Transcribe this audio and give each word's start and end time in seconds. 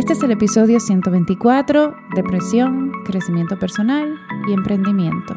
Este 0.00 0.14
es 0.14 0.22
el 0.22 0.30
episodio 0.30 0.80
124, 0.80 1.94
Depresión, 2.14 2.90
Crecimiento 3.04 3.58
Personal 3.58 4.18
y 4.48 4.54
Emprendimiento. 4.54 5.36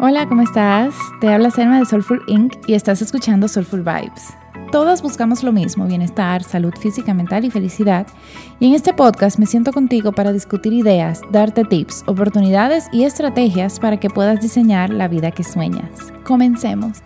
Hola, 0.00 0.28
¿cómo 0.28 0.42
estás? 0.42 0.92
Te 1.20 1.28
habla 1.28 1.52
Selma 1.52 1.78
de 1.78 1.86
Soulful 1.86 2.20
Inc. 2.26 2.52
y 2.66 2.74
estás 2.74 3.00
escuchando 3.00 3.46
Soulful 3.46 3.82
Vibes. 3.82 4.34
Todas 4.72 5.02
buscamos 5.02 5.44
lo 5.44 5.52
mismo, 5.52 5.86
bienestar, 5.86 6.42
salud 6.42 6.74
física, 6.74 7.14
mental 7.14 7.44
y 7.44 7.52
felicidad. 7.52 8.08
Y 8.58 8.66
en 8.66 8.74
este 8.74 8.92
podcast 8.92 9.38
me 9.38 9.46
siento 9.46 9.72
contigo 9.72 10.10
para 10.10 10.32
discutir 10.32 10.72
ideas, 10.72 11.20
darte 11.30 11.62
tips, 11.62 12.02
oportunidades 12.06 12.88
y 12.92 13.04
estrategias 13.04 13.78
para 13.78 14.00
que 14.00 14.10
puedas 14.10 14.40
diseñar 14.40 14.90
la 14.90 15.06
vida 15.06 15.30
que 15.30 15.44
sueñas. 15.44 16.12
Comencemos. 16.24 17.04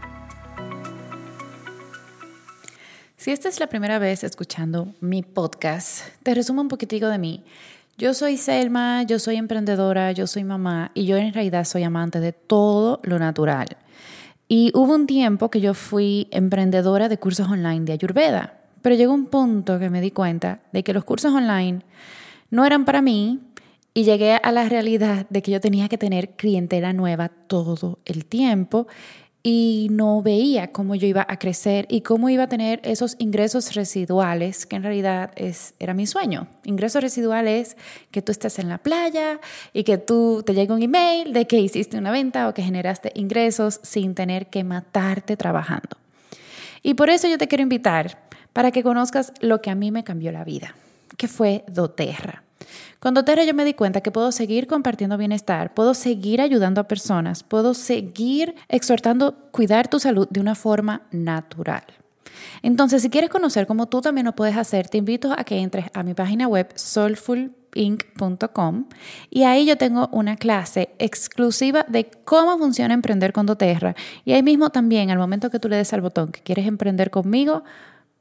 Si 3.25 3.31
esta 3.31 3.49
es 3.49 3.59
la 3.59 3.69
primera 3.69 3.99
vez 3.99 4.23
escuchando 4.23 4.93
mi 5.01 5.23
podcast, 5.23 6.03
te 6.23 6.35
resumo 6.35 6.61
un 6.61 6.69
poquitico 6.69 7.07
de 7.07 7.17
mí. 7.17 7.43
Yo 7.97 8.13
soy 8.13 8.37
Selma, 8.37 9.03
yo 9.05 9.19
soy 9.19 9.37
emprendedora, 9.37 10.13
yo 10.13 10.27
soy 10.27 10.45
mamá 10.45 10.91
y 10.93 11.07
yo 11.07 11.17
en 11.17 11.33
realidad 11.33 11.65
soy 11.65 11.85
amante 11.85 12.21
de 12.21 12.35
todo 12.35 13.01
lo 13.03 13.19
natural. 13.19 13.79
Y 14.47 14.73
hubo 14.75 14.95
un 14.95 15.07
tiempo 15.07 15.51
que 15.51 15.63
yo 15.63 15.73
fui 15.73 16.29
emprendedora 16.33 17.09
de 17.09 17.17
cursos 17.17 17.49
online 17.49 17.87
de 17.87 17.95
Ayurveda, 17.95 18.61
pero 18.83 18.95
llegó 18.95 19.15
un 19.15 19.29
punto 19.29 19.79
que 19.79 19.89
me 19.89 20.03
di 20.03 20.11
cuenta 20.11 20.61
de 20.75 20.85
que 20.85 20.93
los 20.93 21.05
cursos 21.05 21.33
online 21.33 21.81
no 22.51 22.67
eran 22.67 22.85
para 22.85 23.01
mí 23.01 23.41
y 23.95 24.05
llegué 24.05 24.35
a 24.35 24.53
la 24.53 24.69
realidad 24.69 25.25
de 25.31 25.41
que 25.41 25.51
yo 25.51 25.63
tenía 25.63 25.89
que 25.89 25.97
tener 25.97 26.33
clientela 26.37 26.93
nueva 26.93 27.31
todo 27.31 28.01
el 28.05 28.27
tiempo 28.27 28.87
y 29.47 29.89
no 29.91 30.23
veía 30.23 30.73
cómo 30.73 30.95
yo 30.95 31.07
iba 31.07 31.27
a 31.29 31.39
crecer 31.39 31.85
y 31.91 32.01
cómo 32.01 32.31
iba 32.31 32.45
a 32.45 32.49
tener 32.49 32.81
esos 32.83 33.15
ingresos 33.19 33.75
residuales, 33.75 34.65
que 34.65 34.77
en 34.77 34.83
realidad 34.83 35.33
es, 35.37 35.75
era 35.79 35.93
mi 35.93 36.07
sueño. 36.07 36.49
Ingresos 36.65 37.03
residuales 37.03 37.77
que 38.11 38.23
tú 38.23 38.33
estés 38.33 38.59
en 38.59 38.71
la 38.71 38.79
playa 38.79 39.41
y 39.75 39.85
que 39.85 39.99
tú 39.99 40.43
te 40.47 40.55
llegue 40.55 40.73
un 40.73 40.83
email 40.83 41.35
de 41.35 41.47
que 41.47 41.61
hiciste 41.61 41.99
una 41.99 42.11
venta 42.11 42.49
o 42.49 42.55
que 42.55 42.63
generaste 42.63 43.13
ingresos 43.15 43.81
sin 43.83 44.15
tener 44.15 44.47
que 44.47 44.65
matarte 44.65 45.37
trabajando. 45.37 45.99
Y 46.83 46.95
por 46.95 47.11
eso 47.11 47.29
yo 47.29 47.37
te 47.37 47.47
quiero 47.47 47.63
invitar 47.63 48.19
para 48.55 48.71
que 48.71 48.83
conozcas 48.83 49.35
lo 49.41 49.61
que 49.61 49.69
a 49.69 49.75
mí 49.75 49.91
me 49.91 50.05
cambió 50.05 50.33
la 50.33 50.45
vida, 50.45 50.75
que 51.19 51.29
fue 51.29 51.65
doTERRA. 51.69 52.44
Con 52.99 53.15
doTERRA 53.15 53.45
yo 53.45 53.55
me 53.55 53.65
di 53.65 53.75
cuenta 53.75 54.01
que 54.01 54.11
puedo 54.11 54.33
seguir 54.33 54.67
compartiendo 54.67 55.19
bienestar, 55.19 55.75
puedo 55.75 55.95
seguir 55.95 56.41
ayudando 56.41 56.81
a 56.81 56.89
personas, 56.89 57.43
puedo 57.43 57.75
seguir 57.75 58.55
exhortando 58.69 59.51
cuidar 59.51 59.89
tu 59.89 60.01
salud 60.01 60.27
de 60.31 60.41
una 60.41 60.55
forma 60.55 61.03
natural. 61.11 61.85
Entonces, 62.63 63.03
si 63.03 63.11
quieres 63.11 63.31
conocer 63.31 63.67
cómo 63.67 63.87
tú 63.87 64.01
también 64.01 64.27
lo 64.27 64.35
puedes 64.35 64.57
hacer, 64.57 64.89
te 64.89 64.99
invito 64.99 65.33
a 65.37 65.45
que 65.45 65.59
entres 65.59 65.87
a 65.93 66.03
mi 66.03 66.15
página 66.15 66.49
web 66.49 66.69
soulfulinc.com 66.75 68.87
y 69.31 69.43
ahí 69.43 69.67
yo 69.67 69.77
tengo 69.77 70.09
una 70.13 70.37
clase 70.37 70.91
exclusiva 70.99 71.85
de 71.89 72.11
cómo 72.25 72.59
funciona 72.59 72.95
emprender 72.95 73.33
con 73.33 73.47
doTERRA 73.47 73.95
y 74.25 74.33
ahí 74.33 74.43
mismo 74.43 74.71
también 74.71 75.11
al 75.11 75.19
momento 75.19 75.51
que 75.51 75.59
tú 75.59 75.69
le 75.69 75.77
des 75.77 75.93
al 75.93 76.01
botón 76.01 76.33
que 76.33 76.41
quieres 76.41 76.67
emprender 76.67 77.11
conmigo, 77.11 77.65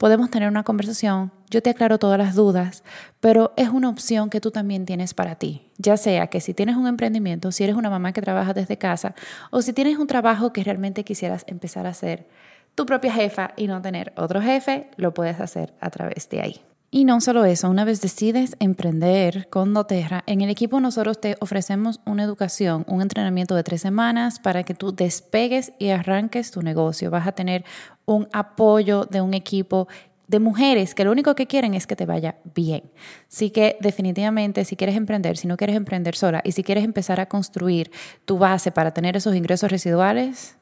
podemos 0.03 0.29
tener 0.29 0.49
una 0.49 0.63
conversación, 0.63 1.31
yo 1.49 1.63
te 1.63 1.69
aclaro 1.69 1.97
todas 1.97 2.17
las 2.17 2.35
dudas, 2.35 2.83
pero 3.21 3.53
es 3.55 3.69
una 3.69 3.87
opción 3.87 4.29
que 4.29 4.41
tú 4.41 4.51
también 4.51 4.85
tienes 4.85 5.13
para 5.13 5.35
ti, 5.35 5.71
ya 5.77 5.95
sea 5.95 6.27
que 6.27 6.41
si 6.41 6.53
tienes 6.53 6.75
un 6.75 6.87
emprendimiento, 6.87 7.53
si 7.53 7.63
eres 7.63 7.77
una 7.77 7.89
mamá 7.89 8.11
que 8.11 8.21
trabaja 8.21 8.53
desde 8.53 8.77
casa 8.77 9.15
o 9.49 9.61
si 9.61 9.71
tienes 9.71 9.97
un 9.97 10.07
trabajo 10.07 10.51
que 10.51 10.61
realmente 10.61 11.05
quisieras 11.05 11.45
empezar 11.47 11.85
a 11.85 11.91
hacer 11.91 12.27
tu 12.75 12.85
propia 12.85 13.13
jefa 13.13 13.53
y 13.55 13.67
no 13.67 13.81
tener 13.81 14.11
otro 14.17 14.41
jefe, 14.41 14.89
lo 14.97 15.13
puedes 15.13 15.39
hacer 15.39 15.73
a 15.79 15.89
través 15.89 16.27
de 16.27 16.41
ahí. 16.41 16.72
Y 16.95 17.05
no 17.05 17.21
solo 17.21 17.43
eso, 17.43 17.71
una 17.71 17.85
vez 17.85 18.01
decides 18.01 18.55
emprender 18.59 19.49
con 19.49 19.73
doTERRA, 19.73 20.23
en 20.27 20.41
el 20.41 20.51
equipo 20.51 20.79
nosotros 20.79 21.19
te 21.19 21.37
ofrecemos 21.39 21.99
una 22.05 22.21
educación, 22.21 22.85
un 22.87 23.01
entrenamiento 23.01 23.55
de 23.55 23.63
tres 23.63 23.81
semanas 23.81 24.37
para 24.37 24.61
que 24.61 24.75
tú 24.75 24.93
despegues 24.93 25.73
y 25.79 25.89
arranques 25.89 26.51
tu 26.51 26.61
negocio. 26.61 27.09
Vas 27.09 27.25
a 27.25 27.31
tener 27.31 27.65
un 28.05 28.29
apoyo 28.31 29.05
de 29.05 29.21
un 29.21 29.33
equipo 29.33 29.87
de 30.27 30.37
mujeres 30.37 30.93
que 30.93 31.03
lo 31.03 31.11
único 31.11 31.33
que 31.33 31.47
quieren 31.47 31.73
es 31.73 31.87
que 31.87 31.95
te 31.95 32.05
vaya 32.05 32.35
bien. 32.53 32.83
Así 33.27 33.49
que 33.49 33.75
definitivamente 33.79 34.63
si 34.63 34.75
quieres 34.75 34.95
emprender, 34.95 35.35
si 35.37 35.47
no 35.47 35.57
quieres 35.57 35.75
emprender 35.75 36.15
sola 36.15 36.41
y 36.45 36.51
si 36.51 36.61
quieres 36.61 36.83
empezar 36.83 37.19
a 37.19 37.25
construir 37.25 37.89
tu 38.25 38.37
base 38.37 38.71
para 38.71 38.93
tener 38.93 39.17
esos 39.17 39.33
ingresos 39.33 39.71
residuales, 39.71 40.57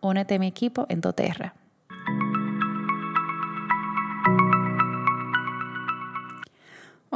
únete 0.00 0.36
a 0.36 0.38
mi 0.38 0.46
equipo 0.46 0.86
en 0.88 1.00
doTERRA. 1.00 1.54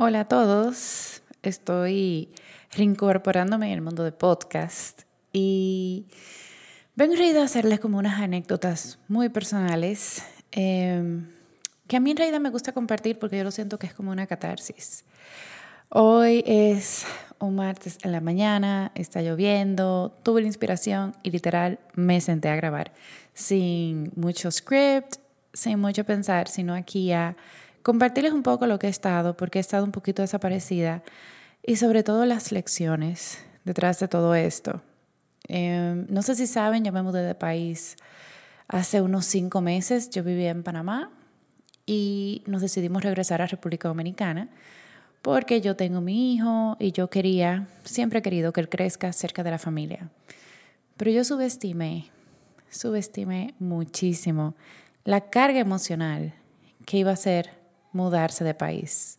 Hola 0.02 0.20
a 0.20 0.24
todos, 0.24 1.22
estoy 1.42 2.30
reincorporándome 2.72 3.66
en 3.66 3.72
el 3.74 3.80
mundo 3.82 4.02
de 4.02 4.12
podcast 4.12 5.02
y 5.30 6.06
vengo 6.96 7.12
a 7.38 7.44
hacerles 7.44 7.80
como 7.80 7.98
unas 7.98 8.18
anécdotas 8.18 8.98
muy 9.08 9.28
personales 9.28 10.24
em, 10.52 11.28
que 11.86 11.98
a 11.98 12.00
mí 12.00 12.12
en 12.12 12.16
realidad 12.16 12.40
me 12.40 12.48
gusta 12.48 12.72
compartir 12.72 13.18
porque 13.18 13.36
yo 13.36 13.44
lo 13.44 13.50
siento 13.50 13.78
que 13.78 13.88
es 13.88 13.92
como 13.92 14.10
una 14.10 14.26
catarsis. 14.26 15.04
Hoy 15.90 16.44
es 16.46 17.04
un 17.38 17.56
martes 17.56 17.98
en 18.02 18.12
la 18.12 18.22
mañana, 18.22 18.92
está 18.94 19.20
lloviendo, 19.20 20.16
tuve 20.22 20.40
la 20.40 20.46
inspiración 20.46 21.14
y 21.22 21.30
literal 21.30 21.78
me 21.94 22.22
senté 22.22 22.48
a 22.48 22.56
grabar 22.56 22.94
sin 23.34 24.12
mucho 24.16 24.50
script, 24.50 25.16
sin 25.52 25.78
mucho 25.78 26.04
pensar, 26.04 26.48
sino 26.48 26.72
aquí 26.72 27.12
a 27.12 27.36
compartirles 27.82 28.32
un 28.32 28.42
poco 28.42 28.66
lo 28.66 28.78
que 28.78 28.86
he 28.86 28.90
estado, 28.90 29.36
porque 29.36 29.58
he 29.58 29.60
estado 29.60 29.84
un 29.84 29.92
poquito 29.92 30.22
desaparecida, 30.22 31.02
y 31.66 31.76
sobre 31.76 32.02
todo 32.02 32.24
las 32.24 32.52
lecciones 32.52 33.44
detrás 33.64 34.00
de 34.00 34.08
todo 34.08 34.34
esto. 34.34 34.82
Em, 35.48 36.06
no 36.08 36.22
sé 36.22 36.34
si 36.34 36.46
saben, 36.46 36.84
yo 36.84 36.92
me 36.92 37.02
mudé 37.02 37.22
de 37.22 37.34
país 37.34 37.96
hace 38.68 39.00
unos 39.00 39.26
cinco 39.26 39.60
meses, 39.60 40.10
yo 40.10 40.22
vivía 40.22 40.50
en 40.50 40.62
Panamá 40.62 41.10
y 41.86 42.42
nos 42.46 42.62
decidimos 42.62 43.02
regresar 43.02 43.42
a 43.42 43.46
República 43.46 43.88
Dominicana 43.88 44.48
porque 45.22 45.60
yo 45.60 45.76
tengo 45.76 46.00
mi 46.00 46.34
hijo 46.34 46.76
y 46.78 46.92
yo 46.92 47.10
quería, 47.10 47.66
siempre 47.84 48.20
he 48.20 48.22
querido 48.22 48.52
que 48.52 48.60
él 48.60 48.68
crezca 48.68 49.12
cerca 49.12 49.42
de 49.42 49.50
la 49.50 49.58
familia. 49.58 50.08
Pero 50.96 51.10
yo 51.10 51.24
subestimé, 51.24 52.10
subestimé 52.70 53.54
muchísimo 53.58 54.54
la 55.04 55.22
carga 55.30 55.58
emocional 55.58 56.34
que 56.86 56.98
iba 56.98 57.10
a 57.10 57.16
ser 57.16 57.59
mudarse 57.92 58.44
de 58.44 58.54
país. 58.54 59.18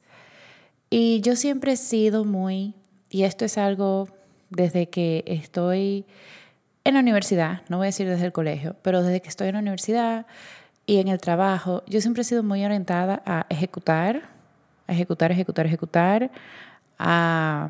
Y 0.90 1.22
yo 1.22 1.36
siempre 1.36 1.74
he 1.74 1.78
sido 1.78 2.26
muy, 2.26 2.74
y 3.10 3.24
esto 3.24 3.46
es 3.46 3.58
algo 3.58 4.10
desde 4.50 4.90
que 4.90 5.24
estoy 5.28 6.06
en 6.84 6.96
la 6.96 7.00
universidad, 7.00 7.62
no 7.70 7.78
voy 7.78 7.86
a 7.86 7.88
decir 7.88 8.08
desde 8.08 8.26
el 8.26 8.32
colegio, 8.32 8.76
pero 8.82 9.04
desde 9.04 9.22
que 9.22 9.30
estoy 9.30 9.48
en 9.48 9.54
la 9.54 9.60
universidad 9.60 10.26
y 10.86 10.98
en 10.98 11.08
el 11.08 11.20
trabajo, 11.20 11.84
yo 11.88 12.02
siempre 12.02 12.22
he 12.22 12.26
sido 12.26 12.44
muy 12.44 12.66
orientada 12.66 13.22
a 13.26 13.46
ejecutar, 13.50 14.24
a 14.88 14.94
ejecutar, 14.94 15.32
ejecutar, 15.32 15.66
ejecutar, 15.66 16.32
a 16.98 17.70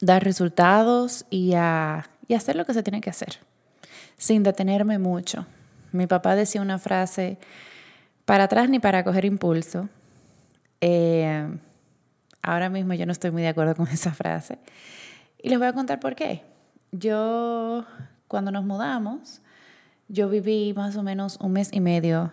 dar 0.00 0.22
resultados 0.22 1.24
y 1.30 1.54
a 1.54 2.08
y 2.28 2.34
hacer 2.34 2.54
lo 2.54 2.66
que 2.66 2.74
se 2.74 2.82
tiene 2.82 3.00
que 3.00 3.10
hacer, 3.10 3.38
sin 4.18 4.42
detenerme 4.42 4.98
mucho. 4.98 5.46
Mi 5.90 6.06
papá 6.06 6.36
decía 6.36 6.60
una 6.60 6.78
frase 6.78 7.38
para 8.28 8.44
atrás 8.44 8.68
ni 8.68 8.78
para 8.78 9.04
coger 9.04 9.24
impulso. 9.24 9.88
Eh, 10.82 11.48
ahora 12.42 12.68
mismo 12.68 12.92
yo 12.92 13.06
no 13.06 13.12
estoy 13.12 13.30
muy 13.30 13.40
de 13.40 13.48
acuerdo 13.48 13.74
con 13.74 13.88
esa 13.90 14.12
frase. 14.12 14.58
Y 15.42 15.48
les 15.48 15.58
voy 15.58 15.66
a 15.66 15.72
contar 15.72 15.98
por 15.98 16.14
qué. 16.14 16.42
Yo, 16.92 17.86
cuando 18.26 18.50
nos 18.50 18.66
mudamos, 18.66 19.40
yo 20.08 20.28
viví 20.28 20.74
más 20.76 20.94
o 20.96 21.02
menos 21.02 21.38
un 21.40 21.52
mes 21.52 21.70
y 21.72 21.80
medio 21.80 22.30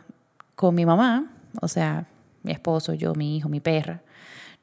con 0.57 0.75
mi 0.75 0.85
mamá, 0.85 1.31
o 1.61 1.69
sea, 1.69 2.07
mi 2.43 2.51
esposo, 2.51 2.93
yo, 2.93 3.15
mi 3.15 3.37
hijo, 3.37 3.47
mi 3.47 3.61
perra. 3.61 4.01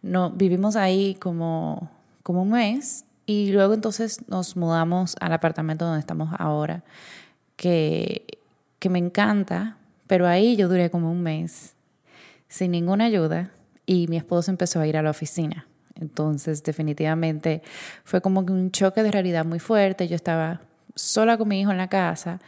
No, 0.03 0.29
vivimos 0.29 0.77
ahí 0.77 1.15
como, 1.15 1.91
como 2.23 2.43
un 2.43 2.51
mes 2.51 3.07
y 3.25 3.53
luego 3.53 3.73
entonces 3.73 4.21
nos 4.29 4.55
mudamos 4.55 5.17
al 5.19 5.33
apartamento 5.33 5.87
donde 5.87 6.01
estamos 6.01 6.29
ahora, 6.39 6.85
que, 7.57 8.27
que 8.79 8.91
me 8.91 8.99
encanta 8.99 9.79
pero 10.07 10.27
ahí 10.27 10.57
yo 10.57 10.69
duré 10.69 10.91
como 10.91 11.11
un 11.11 11.23
mes 11.23 11.75
sin 12.49 12.71
ninguna 12.73 13.07
ayuda 13.07 13.51
y 13.87 14.07
mi 14.09 14.17
esposo 14.17 14.51
empezó 14.51 14.81
a 14.81 14.87
ir 14.87 14.97
a 14.97 15.03
la 15.03 15.11
oficina. 15.11 15.67
Entonces, 16.01 16.63
definitivamente 16.63 17.63
fue 18.05 18.21
como 18.21 18.41
un 18.41 18.71
choque 18.71 19.03
de 19.03 19.11
realidad 19.11 19.45
muy 19.45 19.59
fuerte. 19.59 20.09
Yo 20.09 20.17
estaba 20.17 20.61
sola 20.95 21.37
con 21.39 21.49
mi 21.49 21.61
hijo 21.61 21.71
en 21.71 21.79
la 21.79 21.89
casa. 21.89 22.41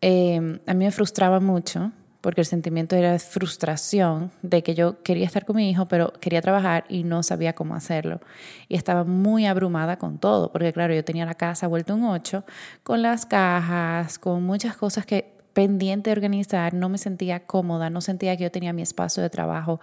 Em, 0.00 0.58
a 0.66 0.74
mí 0.74 0.84
me 0.84 0.90
frustraba 0.90 1.40
mucho 1.40 1.92
porque 2.20 2.40
el 2.40 2.46
sentimiento 2.46 2.94
era 2.94 3.18
frustración 3.18 4.30
de 4.42 4.62
que 4.62 4.74
yo 4.74 5.02
quería 5.02 5.26
estar 5.26 5.44
con 5.44 5.56
mi 5.56 5.68
hijo, 5.68 5.86
pero 5.86 6.12
quería 6.20 6.40
trabajar 6.40 6.84
y 6.88 7.02
no 7.02 7.22
sabía 7.22 7.52
cómo 7.52 7.74
hacerlo. 7.74 8.20
Y 8.68 8.76
estaba 8.76 9.04
muy 9.04 9.46
abrumada 9.46 9.98
con 9.98 10.18
todo, 10.18 10.52
porque 10.52 10.72
claro, 10.72 10.94
yo 10.94 11.04
tenía 11.04 11.26
la 11.26 11.34
casa 11.34 11.66
vuelta 11.66 11.94
un 11.94 12.04
ocho, 12.04 12.44
con 12.84 13.02
las 13.02 13.26
cajas, 13.26 14.20
con 14.20 14.44
muchas 14.44 14.76
cosas 14.76 15.04
que 15.04 15.32
pendiente 15.52 16.10
de 16.10 16.12
organizar, 16.12 16.74
no 16.74 16.88
me 16.88 16.98
sentía 16.98 17.40
cómoda, 17.40 17.90
no 17.90 18.00
sentía 18.00 18.36
que 18.36 18.44
yo 18.44 18.50
tenía 18.50 18.72
mi 18.72 18.82
espacio 18.82 19.22
de 19.22 19.30
trabajo 19.30 19.80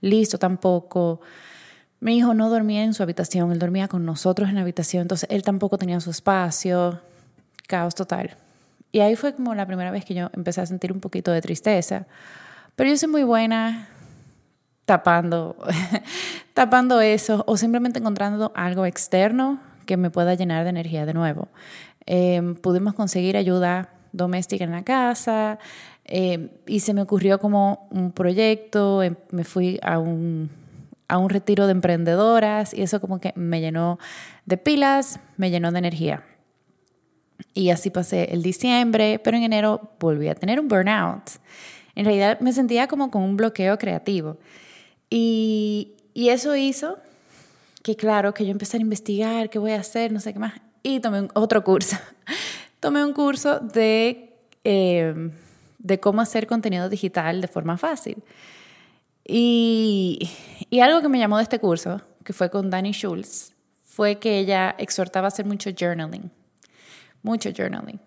listo 0.00 0.38
tampoco. 0.38 1.20
Mi 2.00 2.16
hijo 2.16 2.34
no 2.34 2.50
dormía 2.50 2.82
en 2.84 2.94
su 2.94 3.02
habitación, 3.02 3.52
él 3.52 3.58
dormía 3.58 3.88
con 3.88 4.04
nosotros 4.04 4.48
en 4.48 4.56
la 4.56 4.62
habitación, 4.62 5.02
entonces 5.02 5.28
él 5.30 5.42
tampoco 5.42 5.78
tenía 5.78 6.00
su 6.00 6.10
espacio, 6.10 7.00
caos 7.68 7.94
total. 7.94 8.36
Y 8.90 9.00
ahí 9.00 9.16
fue 9.16 9.34
como 9.34 9.54
la 9.54 9.66
primera 9.66 9.90
vez 9.90 10.04
que 10.04 10.14
yo 10.14 10.30
empecé 10.34 10.60
a 10.60 10.66
sentir 10.66 10.92
un 10.92 11.00
poquito 11.00 11.30
de 11.30 11.40
tristeza. 11.40 12.06
Pero 12.76 12.90
yo 12.90 12.96
soy 12.96 13.08
muy 13.08 13.22
buena 13.22 13.88
tapando, 14.84 15.56
tapando 16.54 17.00
eso 17.00 17.44
o 17.46 17.56
simplemente 17.56 18.00
encontrando 18.00 18.52
algo 18.54 18.84
externo 18.84 19.60
que 19.86 19.96
me 19.96 20.10
pueda 20.10 20.34
llenar 20.34 20.64
de 20.64 20.70
energía 20.70 21.06
de 21.06 21.14
nuevo. 21.14 21.48
Em, 22.04 22.54
pudimos 22.54 22.94
conseguir 22.94 23.36
ayuda 23.36 23.90
doméstica 24.12 24.64
en 24.64 24.70
la 24.70 24.82
casa 24.82 25.58
em, 26.04 26.50
y 26.66 26.80
se 26.80 26.94
me 26.94 27.02
ocurrió 27.02 27.38
como 27.38 27.88
un 27.90 28.12
proyecto, 28.12 29.02
em, 29.02 29.16
me 29.30 29.44
fui 29.44 29.78
a 29.82 29.98
un, 29.98 30.50
a 31.08 31.18
un 31.18 31.30
retiro 31.30 31.66
de 31.66 31.72
emprendedoras 31.72 32.74
y 32.74 32.82
eso 32.82 33.00
como 33.00 33.20
que 33.20 33.32
me 33.36 33.60
llenó 33.60 33.98
de 34.46 34.56
pilas, 34.56 35.20
me 35.36 35.50
llenó 35.50 35.72
de 35.72 35.78
energía. 35.78 36.24
Y 37.54 37.70
así 37.70 37.90
pasé 37.90 38.32
el 38.32 38.42
diciembre, 38.42 39.20
pero 39.22 39.36
en 39.36 39.42
enero 39.42 39.92
volví 39.98 40.28
a 40.28 40.34
tener 40.34 40.60
un 40.60 40.68
burnout. 40.68 41.30
En 41.94 42.04
realidad 42.04 42.40
me 42.40 42.52
sentía 42.52 42.88
como 42.88 43.10
con 43.10 43.22
un 43.22 43.36
bloqueo 43.36 43.78
creativo. 43.78 44.38
Y, 45.10 45.94
y 46.14 46.30
eso 46.30 46.56
hizo 46.56 46.98
que, 47.82 47.96
claro, 47.96 48.32
que 48.32 48.44
yo 48.44 48.52
empecé 48.52 48.78
a 48.78 48.80
investigar 48.80 49.50
qué 49.50 49.58
voy 49.58 49.72
a 49.72 49.80
hacer, 49.80 50.12
no 50.12 50.20
sé 50.20 50.32
qué 50.32 50.38
más. 50.38 50.54
Y 50.82 51.00
tomé 51.00 51.28
otro 51.34 51.62
curso. 51.62 51.96
Tomé 52.82 53.02
un 53.04 53.14
curso 53.14 53.60
de, 53.60 54.34
eh, 54.64 55.30
de 55.78 56.00
cómo 56.00 56.20
hacer 56.20 56.46
contenido 56.46 56.90
digital 56.90 57.40
de 57.40 57.48
forma 57.48 57.78
fácil. 57.78 58.22
Y, 59.24 60.28
y 60.68 60.80
algo 60.80 61.00
que 61.00 61.08
me 61.08 61.18
llamó 61.18 61.36
de 61.36 61.44
este 61.44 61.60
curso, 61.60 62.02
que 62.24 62.32
fue 62.32 62.50
con 62.50 62.70
Dani 62.70 62.92
Schultz, 62.92 63.54
fue 63.84 64.16
que 64.16 64.38
ella 64.40 64.74
exhortaba 64.78 65.26
a 65.26 65.28
hacer 65.28 65.46
mucho 65.46 65.70
journaling 65.70 66.30
mucho 67.22 67.50
journaling. 67.56 68.00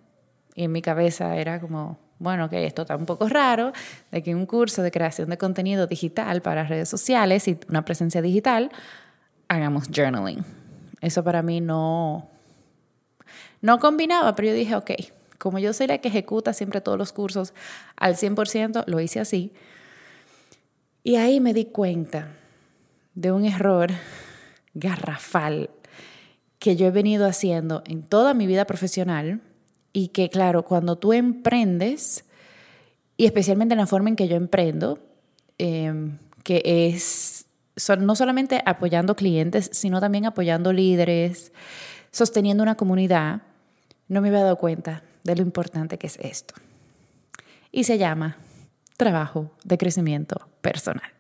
Y 0.56 0.64
en 0.64 0.72
mi 0.72 0.82
cabeza 0.82 1.36
era 1.38 1.60
como, 1.60 1.98
bueno, 2.20 2.50
que 2.50 2.66
esto 2.66 2.84
está 2.84 2.96
un 2.96 3.06
poco 3.06 3.28
raro, 3.28 3.74
de 4.12 4.22
que 4.22 4.36
un 4.36 4.46
curso 4.46 4.84
de 4.84 4.92
creación 4.92 5.30
de 5.30 5.38
contenido 5.38 5.88
digital 5.88 6.42
para 6.42 6.64
redes 6.64 6.90
sociales 6.90 7.48
y 7.48 7.58
una 7.70 7.84
presencia 7.84 8.22
digital, 8.22 8.72
hagamos 9.48 9.88
journaling. 9.90 10.44
Eso 11.02 11.24
para 11.24 11.42
mí 11.42 11.62
no, 11.62 12.30
no 13.66 13.80
combinaba, 13.80 14.36
pero 14.36 14.50
yo 14.50 14.54
dije, 14.54 14.76
ok, 14.76 14.92
como 15.40 15.58
yo 15.58 15.74
soy 15.74 15.88
la 15.88 15.98
que 15.98 16.10
ejecuta 16.10 16.54
siempre 16.54 16.82
todos 16.82 17.00
los 17.00 17.12
cursos 17.12 17.56
al 17.96 18.16
100%, 18.16 18.84
lo 18.86 19.00
hice 19.00 19.20
así. 19.20 19.54
Y 21.04 21.16
ahí 21.16 21.40
me 21.40 21.52
di 21.52 21.66
cuenta 21.66 22.30
de 23.16 23.32
un 23.32 23.44
error 23.44 23.90
garrafal 24.76 25.72
que 26.60 26.76
yo 26.76 26.86
he 26.86 26.92
venido 26.92 27.26
haciendo 27.26 27.82
en 27.88 28.04
toda 28.04 28.36
mi 28.36 28.46
vida 28.46 28.66
profesional 28.66 29.42
y 29.94 30.10
que, 30.10 30.30
claro, 30.30 30.64
cuando 30.64 30.98
tú 30.98 31.14
emprendes, 31.14 32.24
y 33.18 33.26
especialmente 33.26 33.74
en 33.74 33.80
la 33.80 33.88
forma 33.88 34.10
en 34.10 34.16
que 34.16 34.28
yo 34.28 34.36
emprendo, 34.36 35.00
em, 35.58 36.20
que 36.44 36.62
es 36.66 37.48
no 38.00 38.16
solamente 38.16 38.62
apoyando 38.64 39.16
clientes, 39.16 39.72
sino 39.74 40.00
también 40.00 40.26
apoyando 40.28 40.72
líderes, 40.72 41.52
sosteniendo 42.12 42.62
una 42.62 42.76
comunidad, 42.76 43.42
no 44.08 44.22
me 44.22 44.30
había 44.30 44.42
dado 44.42 44.58
cuenta 44.58 45.04
de 45.24 45.36
lo 45.36 45.42
importante 45.42 45.98
que 45.98 46.08
es 46.08 46.18
esto. 46.22 46.56
Y 47.72 47.86
se 47.86 47.98
llama 47.98 48.38
trabajo 48.98 49.52
de 49.64 49.78
crecimiento 49.78 50.48
personal. 50.62 51.12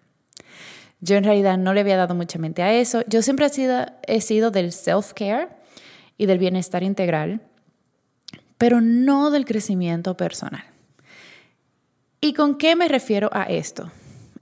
Yo 1.02 1.18
en 1.18 1.24
realidad 1.24 1.58
no 1.58 1.74
le 1.74 1.82
había 1.82 1.98
dado 1.98 2.16
mucha 2.16 2.40
mente 2.40 2.64
a 2.64 2.74
eso. 2.74 3.04
Yo 3.08 3.22
siempre 3.22 3.46
he 3.46 4.22
sido, 4.22 4.52
del 4.52 4.72
self-care 4.72 5.50
y 6.18 6.26
del 6.26 6.40
bienestar 6.40 6.84
integral, 6.84 7.42
pero 8.58 8.82
no 8.82 9.30
del 9.31 9.46
crecimiento 9.46 10.16
personal. 10.16 10.64
¿Y 12.22 12.34
con 12.34 12.58
qué 12.58 12.76
me 12.76 12.88
refiero 12.88 13.30
a 13.34 13.44
esto? 13.44 13.92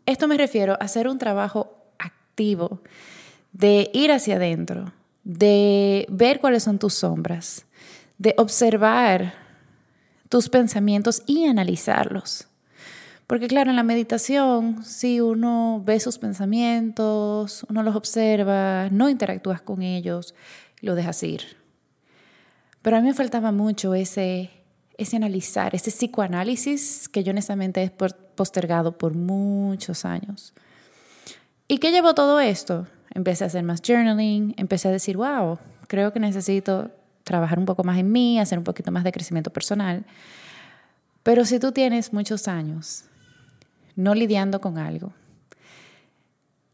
Esto 0.06 0.28
me 0.28 0.38
refiero 0.38 0.74
a 0.74 0.86
hacer 0.86 1.08
un 1.08 1.18
trabajo 1.18 1.76
activo, 1.98 2.82
de 3.52 3.90
ir 3.94 4.12
hacia 4.12 4.36
adentro, 4.36 4.94
de 5.24 6.06
ver 6.10 6.40
cuáles 6.40 6.64
son 6.64 6.80
tus 6.80 6.94
sombras, 6.94 7.66
de 8.18 8.34
observar 8.38 9.34
tus 10.30 10.50
pensamientos 10.50 11.22
y 11.26 11.46
analizarlos. 11.46 12.48
Porque 13.28 13.48
claro, 13.48 13.70
en 13.70 13.76
la 13.76 13.84
meditación, 13.84 14.84
si 14.84 15.22
uno 15.22 15.82
ve 15.86 16.00
sus 16.00 16.18
pensamientos, 16.18 17.66
uno 17.70 17.84
los 17.84 17.96
observa, 17.96 18.90
no 18.92 19.10
interactúas 19.10 19.62
con 19.62 19.82
ellos, 19.82 20.36
lo 20.82 20.96
dejas 20.96 21.24
ir. 21.24 21.42
Pero 22.82 22.98
a 22.98 23.02
mí 23.02 23.08
me 23.08 23.14
faltaba 23.14 23.52
mucho 23.52 23.96
ese, 23.96 24.52
ese 24.98 25.16
analizar, 25.16 25.74
ese 25.74 25.90
psicoanálisis 25.90 27.08
que 27.08 27.24
yo 27.24 27.32
honestamente 27.32 27.82
he 27.84 27.90
postergado 27.90 28.98
por 28.98 29.16
muchos 29.16 30.04
años. 30.04 30.54
¿Y 31.68 31.78
qué 31.78 31.92
llevó 31.92 32.14
todo 32.14 32.40
esto? 32.40 32.88
Empecé 33.14 33.46
a 33.46 33.48
hacer 33.48 33.64
más 33.64 33.82
journaling, 33.82 34.54
empecé 34.58 34.90
a 34.90 34.92
decir, 34.92 35.16
wow, 35.16 35.60
creo 35.88 36.12
que 36.12 36.20
necesito 36.20 36.92
trabajar 37.24 37.60
un 37.60 37.66
poco 37.66 37.84
más 37.84 37.98
en 37.98 38.12
mí, 38.12 38.40
hacer 38.40 38.58
un 38.58 38.64
poquito 38.64 38.92
más 38.92 39.04
de 39.04 39.12
crecimiento 39.12 39.52
personal. 39.52 40.06
Pero 41.24 41.46
si 41.46 41.60
tú 41.60 41.72
tienes 41.72 42.14
muchos 42.14 42.48
años 42.48 43.06
no 43.96 44.16
lidiando 44.16 44.62
con 44.62 44.78
algo. 44.78 45.14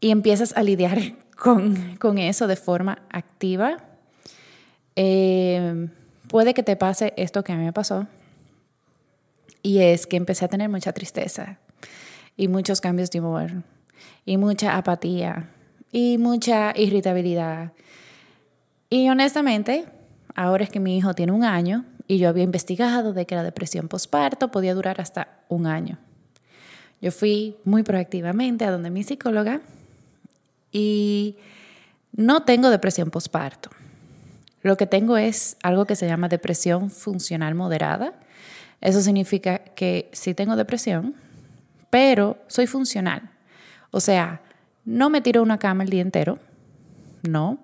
Y 0.00 0.10
empiezas 0.10 0.56
a 0.56 0.62
lidiar 0.62 0.98
con, 1.36 2.18
eso 2.18 2.46
de 2.46 2.56
forma 2.56 3.02
activa. 3.10 3.78
Eh, 4.96 5.88
puede 6.28 6.54
que 6.54 6.62
te 6.62 6.76
pase 6.76 7.12
esto 7.16 7.44
que 7.44 7.52
a 7.52 7.56
mí 7.56 7.64
me 7.64 7.72
pasó. 7.72 8.06
Y 9.62 9.80
es 9.80 10.06
que 10.06 10.16
empecé 10.16 10.46
a 10.46 10.48
tener 10.48 10.68
mucha 10.68 10.92
tristeza 10.92 11.58
y 12.36 12.48
muchos 12.48 12.80
cambios 12.80 13.10
de 13.10 13.20
humor 13.20 13.50
y 14.24 14.38
mucha 14.38 14.76
apatía 14.78 15.50
y 15.92 16.16
mucha 16.16 16.72
irritabilidad. 16.74 17.72
Y 18.88 19.10
honestamente, 19.10 19.84
ahora 20.40 20.64
es 20.64 20.70
que 20.70 20.80
mi 20.80 20.96
hijo 20.96 21.12
tiene 21.12 21.32
un 21.32 21.44
año 21.44 21.84
y 22.08 22.16
yo 22.16 22.30
había 22.30 22.44
investigado 22.44 23.12
de 23.12 23.26
que 23.26 23.34
la 23.34 23.42
depresión 23.42 23.88
postparto 23.88 24.50
podía 24.50 24.74
durar 24.74 24.98
hasta 24.98 25.28
un 25.50 25.66
año. 25.66 25.98
Yo 27.02 27.12
fui 27.12 27.56
muy 27.64 27.82
proactivamente 27.82 28.64
a 28.64 28.70
donde 28.70 28.88
mi 28.88 29.02
psicóloga 29.02 29.60
y 30.72 31.36
no 32.12 32.44
tengo 32.44 32.70
depresión 32.70 33.10
postparto. 33.10 33.68
Lo 34.62 34.78
que 34.78 34.86
tengo 34.86 35.18
es 35.18 35.58
algo 35.62 35.84
que 35.84 35.94
se 35.94 36.06
llama 36.06 36.28
depresión 36.28 36.90
funcional 36.90 37.54
moderada. 37.54 38.14
Eso 38.80 39.02
significa 39.02 39.58
que 39.58 40.08
sí 40.12 40.32
tengo 40.32 40.56
depresión, 40.56 41.16
pero 41.90 42.38
soy 42.46 42.66
funcional. 42.66 43.30
O 43.90 44.00
sea, 44.00 44.40
no 44.86 45.10
me 45.10 45.20
tiro 45.20 45.42
una 45.42 45.58
cama 45.58 45.84
el 45.84 45.90
día 45.90 46.00
entero, 46.00 46.38
no. 47.28 47.58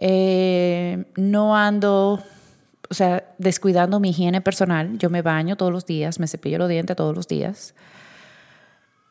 Eh, 0.00 1.04
no 1.16 1.56
ando, 1.56 2.22
o 2.88 2.94
sea, 2.94 3.24
descuidando 3.38 4.00
mi 4.00 4.10
higiene 4.10 4.40
personal. 4.40 4.98
Yo 4.98 5.10
me 5.10 5.22
baño 5.22 5.56
todos 5.56 5.72
los 5.72 5.86
días, 5.86 6.18
me 6.18 6.26
cepillo 6.26 6.58
los 6.58 6.68
dientes 6.68 6.96
todos 6.96 7.14
los 7.14 7.28
días. 7.28 7.74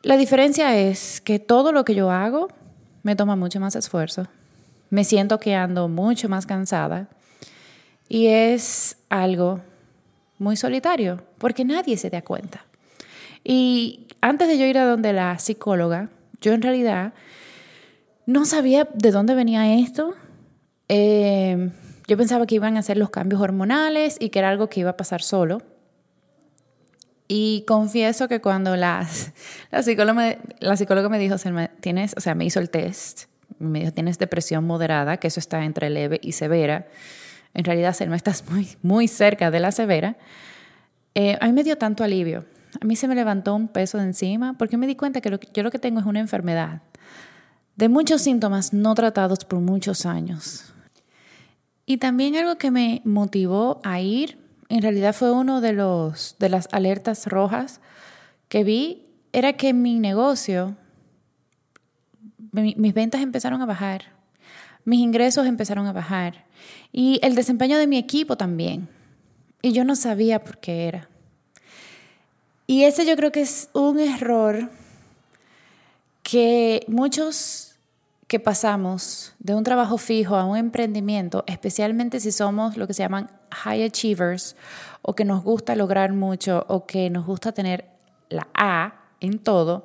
La 0.02 0.16
diferencia 0.16 0.76
es 0.76 1.20
que 1.20 1.38
todo 1.38 1.72
lo 1.72 1.84
que 1.84 1.94
yo 1.94 2.10
hago 2.10 2.48
me 3.02 3.16
toma 3.16 3.36
mucho 3.36 3.60
más 3.60 3.76
esfuerzo. 3.76 4.26
Me 4.90 5.04
siento 5.04 5.38
que 5.38 5.54
ando 5.54 5.88
mucho 5.88 6.28
más 6.28 6.46
cansada 6.46 7.08
y 8.08 8.26
es 8.26 8.96
algo 9.08 9.60
muy 10.38 10.56
solitario 10.56 11.22
porque 11.38 11.64
nadie 11.64 11.96
se 11.96 12.10
da 12.10 12.22
cuenta. 12.22 12.64
Y 13.44 14.08
antes 14.20 14.48
de 14.48 14.58
yo 14.58 14.66
ir 14.66 14.78
a 14.78 14.84
donde 14.84 15.12
la 15.12 15.38
psicóloga, 15.38 16.08
yo 16.40 16.52
en 16.52 16.62
realidad 16.62 17.12
no 18.26 18.44
sabía 18.44 18.88
de 18.92 19.10
dónde 19.10 19.34
venía 19.34 19.74
esto. 19.74 20.14
Eh, 20.92 21.70
yo 22.08 22.16
pensaba 22.16 22.46
que 22.46 22.56
iban 22.56 22.76
a 22.76 22.80
hacer 22.80 22.96
los 22.96 23.10
cambios 23.10 23.40
hormonales 23.40 24.16
y 24.18 24.30
que 24.30 24.40
era 24.40 24.48
algo 24.48 24.68
que 24.68 24.80
iba 24.80 24.90
a 24.90 24.96
pasar 24.96 25.22
solo. 25.22 25.62
Y 27.28 27.64
confieso 27.68 28.26
que 28.26 28.40
cuando 28.40 28.74
la, 28.74 29.08
la, 29.70 29.82
psicóloga, 29.84 30.14
me, 30.14 30.38
la 30.58 30.76
psicóloga 30.76 31.08
me 31.08 31.20
dijo, 31.20 31.36
tienes, 31.78 32.14
o 32.16 32.20
sea, 32.20 32.34
me 32.34 32.44
hizo 32.44 32.58
el 32.58 32.70
test, 32.70 33.26
me 33.60 33.78
dijo, 33.78 33.92
tienes 33.92 34.18
depresión 34.18 34.64
moderada, 34.64 35.18
que 35.18 35.28
eso 35.28 35.38
está 35.38 35.64
entre 35.64 35.90
leve 35.90 36.18
y 36.20 36.32
severa. 36.32 36.88
En 37.54 37.64
realidad, 37.64 37.94
Selma, 37.94 38.16
estás 38.16 38.44
muy, 38.50 38.68
muy 38.82 39.06
cerca 39.06 39.52
de 39.52 39.60
la 39.60 39.70
severa. 39.70 40.16
Eh, 41.14 41.38
a 41.40 41.46
mí 41.46 41.52
me 41.52 41.62
dio 41.62 41.78
tanto 41.78 42.02
alivio. 42.02 42.46
A 42.80 42.84
mí 42.84 42.96
se 42.96 43.06
me 43.06 43.14
levantó 43.14 43.54
un 43.54 43.68
peso 43.68 43.98
de 43.98 44.04
encima 44.04 44.54
porque 44.58 44.76
me 44.76 44.88
di 44.88 44.96
cuenta 44.96 45.20
que 45.20 45.38
yo 45.52 45.62
lo 45.62 45.70
que 45.70 45.78
tengo 45.78 46.00
es 46.00 46.06
una 46.06 46.18
enfermedad 46.18 46.82
de 47.76 47.88
muchos 47.88 48.22
síntomas 48.22 48.72
no 48.72 48.94
tratados 48.94 49.44
por 49.44 49.60
muchos 49.60 50.04
años. 50.04 50.74
Y 51.90 51.96
también 51.96 52.36
algo 52.36 52.54
que 52.54 52.70
me 52.70 53.02
motivó 53.04 53.80
a 53.82 54.00
ir 54.00 54.38
en 54.68 54.80
realidad 54.80 55.12
fue 55.12 55.32
uno 55.32 55.60
de, 55.60 55.72
los, 55.72 56.36
de 56.38 56.48
las 56.48 56.68
alertas 56.70 57.26
rojas 57.26 57.80
que 58.48 58.62
vi, 58.62 59.08
era 59.32 59.54
que 59.54 59.74
mi 59.74 59.98
negocio, 59.98 60.76
mis 62.52 62.94
ventas 62.94 63.22
empezaron 63.22 63.60
a 63.60 63.66
bajar, 63.66 64.04
mis 64.84 65.00
ingresos 65.00 65.48
empezaron 65.48 65.88
a 65.88 65.92
bajar 65.92 66.44
y 66.92 67.18
el 67.24 67.34
desempeño 67.34 67.76
de 67.76 67.88
mi 67.88 67.98
equipo 67.98 68.36
también. 68.36 68.88
Y 69.60 69.72
yo 69.72 69.82
no 69.82 69.96
sabía 69.96 70.44
por 70.44 70.58
qué 70.58 70.86
era. 70.86 71.08
Y 72.68 72.84
ese 72.84 73.04
yo 73.04 73.16
creo 73.16 73.32
que 73.32 73.40
es 73.40 73.68
un 73.72 73.98
error 73.98 74.70
que 76.22 76.84
muchos 76.86 77.69
que 78.30 78.38
pasamos 78.38 79.34
de 79.40 79.56
un 79.56 79.64
trabajo 79.64 79.98
fijo 79.98 80.36
a 80.36 80.44
un 80.44 80.56
emprendimiento, 80.56 81.42
especialmente 81.48 82.20
si 82.20 82.30
somos 82.30 82.76
lo 82.76 82.86
que 82.86 82.94
se 82.94 83.02
llaman 83.02 83.28
high 83.50 83.82
achievers 83.82 84.54
o 85.02 85.16
que 85.16 85.24
nos 85.24 85.42
gusta 85.42 85.74
lograr 85.74 86.12
mucho 86.12 86.64
o 86.68 86.86
que 86.86 87.10
nos 87.10 87.26
gusta 87.26 87.50
tener 87.50 87.86
la 88.28 88.46
A 88.54 88.94
en 89.18 89.40
todo, 89.40 89.84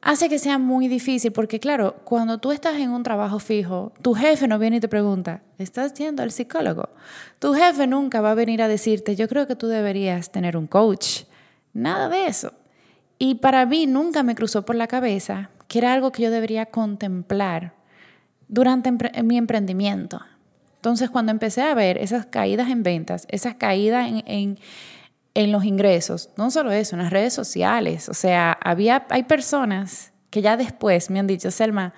hace 0.00 0.30
que 0.30 0.38
sea 0.38 0.56
muy 0.56 0.88
difícil 0.88 1.32
porque 1.32 1.60
claro, 1.60 1.96
cuando 2.04 2.38
tú 2.38 2.50
estás 2.50 2.76
en 2.76 2.92
un 2.92 3.02
trabajo 3.02 3.38
fijo, 3.38 3.92
tu 4.00 4.14
jefe 4.14 4.48
no 4.48 4.58
viene 4.58 4.78
y 4.78 4.80
te 4.80 4.88
pregunta, 4.88 5.42
¿estás 5.58 5.92
yendo 5.92 6.22
al 6.22 6.32
psicólogo? 6.32 6.88
Tu 7.40 7.52
jefe 7.52 7.86
nunca 7.86 8.22
va 8.22 8.30
a 8.30 8.34
venir 8.34 8.62
a 8.62 8.68
decirte, 8.68 9.16
yo 9.16 9.28
creo 9.28 9.46
que 9.46 9.54
tú 9.54 9.66
deberías 9.66 10.32
tener 10.32 10.56
un 10.56 10.66
coach. 10.66 11.24
Nada 11.74 12.08
de 12.08 12.24
eso. 12.24 12.54
Y 13.18 13.34
para 13.34 13.66
mí 13.66 13.86
nunca 13.86 14.22
me 14.22 14.34
cruzó 14.34 14.64
por 14.64 14.76
la 14.76 14.86
cabeza 14.86 15.50
que 15.70 15.78
era 15.78 15.92
algo 15.92 16.10
que 16.10 16.24
yo 16.24 16.32
debería 16.32 16.66
contemplar 16.66 17.74
durante 18.48 18.90
mi 19.22 19.38
emprendimiento. 19.38 20.20
Entonces, 20.74 21.10
cuando 21.10 21.30
empecé 21.30 21.62
a 21.62 21.72
ver 21.74 21.96
esas 21.98 22.26
caídas 22.26 22.70
en 22.70 22.82
ventas, 22.82 23.24
esas 23.30 23.54
caídas 23.54 24.10
en, 24.26 24.58
en, 25.34 25.52
los 25.52 25.64
ingresos, 25.64 26.30
no 26.36 26.50
solo 26.50 26.72
eso, 26.72 26.96
en 26.96 27.02
las 27.02 27.12
redes 27.12 27.34
sociales, 27.34 28.08
o 28.08 28.14
sea, 28.14 28.58
había, 28.60 29.06
hay 29.10 29.22
personas 29.22 30.12
que 30.30 30.42
ya 30.42 30.56
después 30.56 31.08
me 31.08 31.20
han 31.20 31.28
dicho, 31.28 31.52
Selma, 31.52 31.94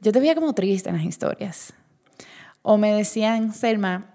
yo 0.00 0.12
te 0.12 0.20
veía 0.20 0.36
como 0.36 0.54
triste 0.54 0.88
en 0.88 0.98
las 0.98 1.04
historias. 1.04 1.74
O 2.62 2.78
me 2.78 2.92
decían, 2.94 3.52
Selma, 3.52 4.14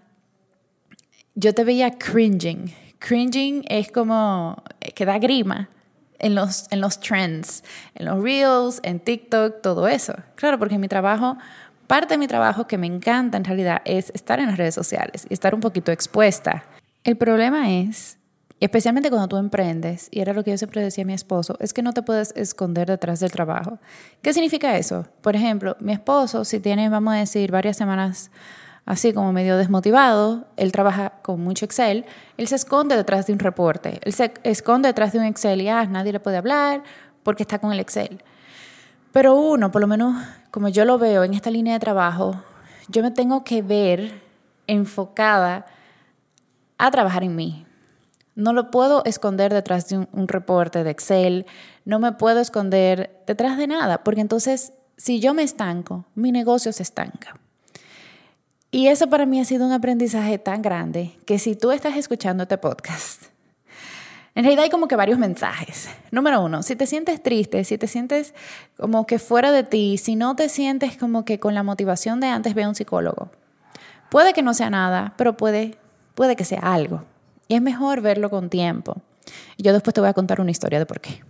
yo 1.35 1.53
te 1.53 1.65
veía 1.65 1.91
cringing. 1.91 2.73
Cringing 2.99 3.65
es 3.67 3.91
como 3.91 4.63
que 4.95 5.03
da 5.03 5.19
grima 5.19 5.67
en 6.19 6.35
los, 6.35 6.71
en 6.71 6.81
los 6.81 6.99
trends, 6.99 7.63
en 7.95 8.05
los 8.05 8.21
reels, 8.21 8.79
en 8.83 8.99
TikTok, 8.99 9.61
todo 9.61 9.87
eso. 9.87 10.13
Claro, 10.35 10.59
porque 10.59 10.77
mi 10.77 10.87
trabajo, 10.87 11.37
parte 11.87 12.15
de 12.15 12.17
mi 12.17 12.27
trabajo 12.27 12.67
que 12.67 12.77
me 12.77 12.87
encanta 12.87 13.37
en 13.37 13.43
realidad 13.43 13.81
es 13.85 14.11
estar 14.13 14.39
en 14.39 14.47
las 14.47 14.57
redes 14.57 14.75
sociales 14.75 15.25
y 15.29 15.33
estar 15.33 15.53
un 15.53 15.61
poquito 15.61 15.91
expuesta. 15.91 16.63
El 17.03 17.17
problema 17.17 17.71
es, 17.71 18.17
especialmente 18.59 19.09
cuando 19.09 19.27
tú 19.27 19.37
emprendes, 19.37 20.09
y 20.11 20.19
era 20.19 20.33
lo 20.33 20.43
que 20.43 20.51
yo 20.51 20.57
siempre 20.57 20.81
decía 20.81 21.03
a 21.03 21.07
mi 21.07 21.13
esposo, 21.13 21.55
es 21.59 21.73
que 21.73 21.81
no 21.81 21.93
te 21.93 22.01
puedes 22.01 22.33
esconder 22.35 22.87
detrás 22.87 23.19
del 23.19 23.31
trabajo. 23.31 23.79
¿Qué 24.21 24.33
significa 24.33 24.77
eso? 24.77 25.07
Por 25.21 25.35
ejemplo, 25.35 25.77
mi 25.79 25.93
esposo, 25.93 26.43
si 26.43 26.59
tiene, 26.59 26.89
vamos 26.89 27.13
a 27.13 27.17
decir, 27.17 27.51
varias 27.51 27.77
semanas 27.77 28.31
así 28.87 29.13
como 29.13 29.33
medio 29.33 29.57
desmotivado, 29.57 30.47
él 30.55 30.71
trabaja 30.71 31.11
con 31.21 31.41
mucho 31.41 31.65
Excel, 31.65 32.05
él 32.37 32.47
se 32.47 32.55
esconde 32.55 32.95
detrás 32.95 33.27
de 33.27 33.33
un 33.33 33.39
reporte, 33.39 33.99
él 34.01 34.13
se 34.13 34.33
esconde 34.43 34.87
detrás 34.87 35.11
de 35.11 35.19
un 35.19 35.25
Excel 35.25 35.61
y 35.61 35.67
ah, 35.67 35.85
nadie 35.85 36.13
le 36.13 36.21
puede 36.21 36.37
hablar 36.37 36.83
porque 37.21 37.43
está 37.43 37.59
con 37.59 37.73
el 37.73 37.81
Excel. 37.81 38.23
Pero 39.11 39.35
uno, 39.35 39.71
por 39.71 39.81
lo 39.81 39.87
menos 39.87 40.15
como 40.51 40.69
yo 40.69 40.85
lo 40.85 40.97
veo 40.97 41.25
en 41.25 41.33
esta 41.33 41.51
línea 41.51 41.73
de 41.73 41.79
trabajo, 41.81 42.41
yo 42.87 43.03
me 43.03 43.11
tengo 43.11 43.43
que 43.43 43.61
ver 43.61 44.21
enfocada 44.67 45.65
a 46.77 46.89
trabajar 46.89 47.25
en 47.25 47.35
mí. 47.35 47.65
No 48.35 48.53
lo 48.53 48.71
puedo 48.71 49.03
esconder 49.03 49.53
detrás 49.53 49.89
de 49.89 49.97
un, 49.97 50.09
un 50.13 50.29
reporte 50.29 50.85
de 50.85 50.91
Excel, 50.91 51.45
no 51.83 51.99
me 51.99 52.13
puedo 52.13 52.39
esconder 52.39 53.21
detrás 53.27 53.57
de 53.57 53.67
nada, 53.67 54.05
porque 54.05 54.21
entonces 54.21 54.71
si 54.95 55.19
yo 55.19 55.33
me 55.33 55.43
estanco, 55.43 56.05
mi 56.15 56.31
negocio 56.31 56.71
se 56.71 56.83
estanca. 56.83 57.37
Y 58.77 58.89
eso 58.89 59.07
para 59.07 59.25
mí 59.25 59.39
ha 59.39 59.43
sido 59.43 59.65
un 59.65 59.71
aprendizaje 59.71 60.37
tan 60.37 60.61
grande 60.61 61.17
que 61.25 61.39
si 61.39 61.55
tú 61.55 61.71
estás 61.71 61.97
escuchando 61.97 62.43
este 62.43 62.59
podcast, 62.59 63.23
en 64.35 64.43
realidad 64.43 64.65
hay 64.65 64.69
como 64.69 64.87
que 64.87 64.95
varios 64.95 65.17
mensajes. 65.17 65.89
Número 66.11 66.43
uno, 66.43 66.61
si 66.61 66.75
te 66.75 66.85
sientes 66.85 67.23
triste, 67.23 67.63
si 67.63 67.79
te 67.79 67.87
sientes 67.87 68.35
como 68.77 69.07
que 69.07 69.17
fuera 69.17 69.51
de 69.51 69.63
ti, 69.63 69.97
si 69.97 70.15
no 70.15 70.35
te 70.35 70.47
sientes 70.47 70.95
como 70.95 71.25
que 71.25 71.39
con 71.39 71.55
la 71.55 71.63
motivación 71.63 72.19
de 72.19 72.27
antes, 72.27 72.53
ve 72.53 72.65
a 72.65 72.69
un 72.69 72.75
psicólogo. 72.75 73.31
Puede 74.11 74.33
que 74.33 74.43
no 74.43 74.53
sea 74.53 74.69
nada, 74.69 75.15
pero 75.17 75.35
puede, 75.37 75.79
puede 76.13 76.35
que 76.35 76.45
sea 76.45 76.59
algo. 76.59 77.03
Y 77.47 77.55
es 77.55 77.63
mejor 77.63 78.01
verlo 78.01 78.29
con 78.29 78.47
tiempo. 78.47 79.01
Y 79.55 79.63
yo 79.63 79.73
después 79.73 79.95
te 79.95 80.01
voy 80.01 80.09
a 80.11 80.13
contar 80.13 80.39
una 80.39 80.51
historia 80.51 80.77
de 80.77 80.85
por 80.85 81.01
qué. 81.01 81.23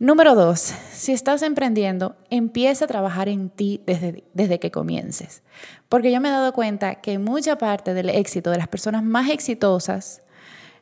Número 0.00 0.34
dos, 0.34 0.72
si 0.92 1.12
estás 1.12 1.42
emprendiendo, 1.42 2.16
empieza 2.30 2.86
a 2.86 2.88
trabajar 2.88 3.28
en 3.28 3.50
ti 3.50 3.82
desde, 3.84 4.24
desde 4.32 4.58
que 4.58 4.70
comiences. 4.70 5.42
Porque 5.90 6.10
yo 6.10 6.22
me 6.22 6.28
he 6.28 6.32
dado 6.32 6.54
cuenta 6.54 7.02
que 7.02 7.18
mucha 7.18 7.58
parte 7.58 7.92
del 7.92 8.08
éxito 8.08 8.50
de 8.50 8.56
las 8.56 8.66
personas 8.66 9.02
más 9.02 9.28
exitosas 9.28 10.22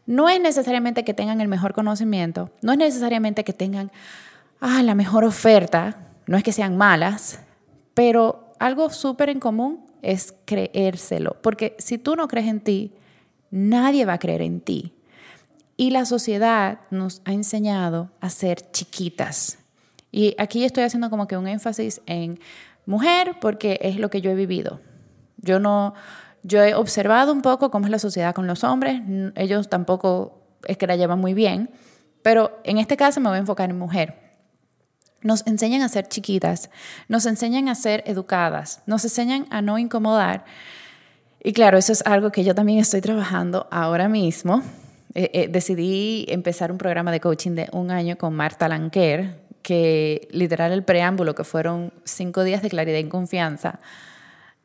no 0.06 0.28
es 0.28 0.40
necesariamente 0.40 1.02
que 1.02 1.14
tengan 1.14 1.40
el 1.40 1.48
mejor 1.48 1.72
conocimiento, 1.72 2.52
no 2.62 2.70
es 2.70 2.78
necesariamente 2.78 3.42
que 3.42 3.52
tengan 3.52 3.90
ah, 4.60 4.84
la 4.84 4.94
mejor 4.94 5.24
oferta, 5.24 5.98
no 6.28 6.36
es 6.36 6.44
que 6.44 6.52
sean 6.52 6.76
malas, 6.76 7.40
pero 7.94 8.52
algo 8.60 8.88
súper 8.88 9.30
en 9.30 9.40
común 9.40 9.84
es 10.00 10.32
creérselo. 10.44 11.38
Porque 11.42 11.74
si 11.80 11.98
tú 11.98 12.14
no 12.14 12.28
crees 12.28 12.46
en 12.46 12.60
ti, 12.60 12.92
nadie 13.50 14.04
va 14.04 14.12
a 14.12 14.18
creer 14.20 14.42
en 14.42 14.60
ti. 14.60 14.94
Y 15.80 15.90
la 15.90 16.04
sociedad 16.06 16.80
nos 16.90 17.22
ha 17.24 17.32
enseñado 17.32 18.10
a 18.20 18.30
ser 18.30 18.72
chiquitas. 18.72 19.60
Y 20.10 20.34
aquí 20.36 20.64
estoy 20.64 20.82
haciendo 20.82 21.08
como 21.08 21.28
que 21.28 21.36
un 21.36 21.46
énfasis 21.46 22.02
en 22.06 22.40
mujer 22.84 23.36
porque 23.40 23.78
es 23.80 23.96
lo 23.96 24.10
que 24.10 24.20
yo 24.20 24.32
he 24.32 24.34
vivido. 24.34 24.80
Yo 25.36 25.60
no, 25.60 25.94
yo 26.42 26.64
he 26.64 26.74
observado 26.74 27.32
un 27.32 27.42
poco 27.42 27.70
cómo 27.70 27.86
es 27.86 27.92
la 27.92 28.00
sociedad 28.00 28.34
con 28.34 28.48
los 28.48 28.64
hombres. 28.64 29.00
Ellos 29.36 29.68
tampoco 29.68 30.42
es 30.66 30.76
que 30.78 30.88
la 30.88 30.96
llevan 30.96 31.20
muy 31.20 31.32
bien, 31.32 31.70
pero 32.22 32.58
en 32.64 32.78
este 32.78 32.96
caso 32.96 33.20
me 33.20 33.28
voy 33.28 33.36
a 33.36 33.40
enfocar 33.40 33.70
en 33.70 33.78
mujer. 33.78 34.36
Nos 35.22 35.46
enseñan 35.46 35.82
a 35.82 35.88
ser 35.88 36.08
chiquitas, 36.08 36.70
nos 37.06 37.24
enseñan 37.24 37.68
a 37.68 37.76
ser 37.76 38.02
educadas, 38.04 38.82
nos 38.86 39.04
enseñan 39.04 39.46
a 39.50 39.62
no 39.62 39.78
incomodar. 39.78 40.44
Y 41.40 41.52
claro, 41.52 41.78
eso 41.78 41.92
es 41.92 42.04
algo 42.04 42.32
que 42.32 42.42
yo 42.42 42.56
también 42.56 42.80
estoy 42.80 43.00
trabajando 43.00 43.68
ahora 43.70 44.08
mismo. 44.08 44.64
Eh, 45.14 45.30
eh, 45.32 45.48
decidí 45.48 46.26
empezar 46.28 46.70
un 46.70 46.78
programa 46.78 47.10
de 47.12 47.20
coaching 47.20 47.52
de 47.52 47.68
un 47.72 47.90
año 47.90 48.16
con 48.18 48.34
Marta 48.34 48.68
Lanquer, 48.68 49.40
que 49.62 50.28
literal 50.30 50.72
el 50.72 50.84
preámbulo, 50.84 51.34
que 51.34 51.44
fueron 51.44 51.92
cinco 52.04 52.44
días 52.44 52.62
de 52.62 52.70
claridad 52.70 52.98
y 52.98 53.08
confianza, 53.08 53.80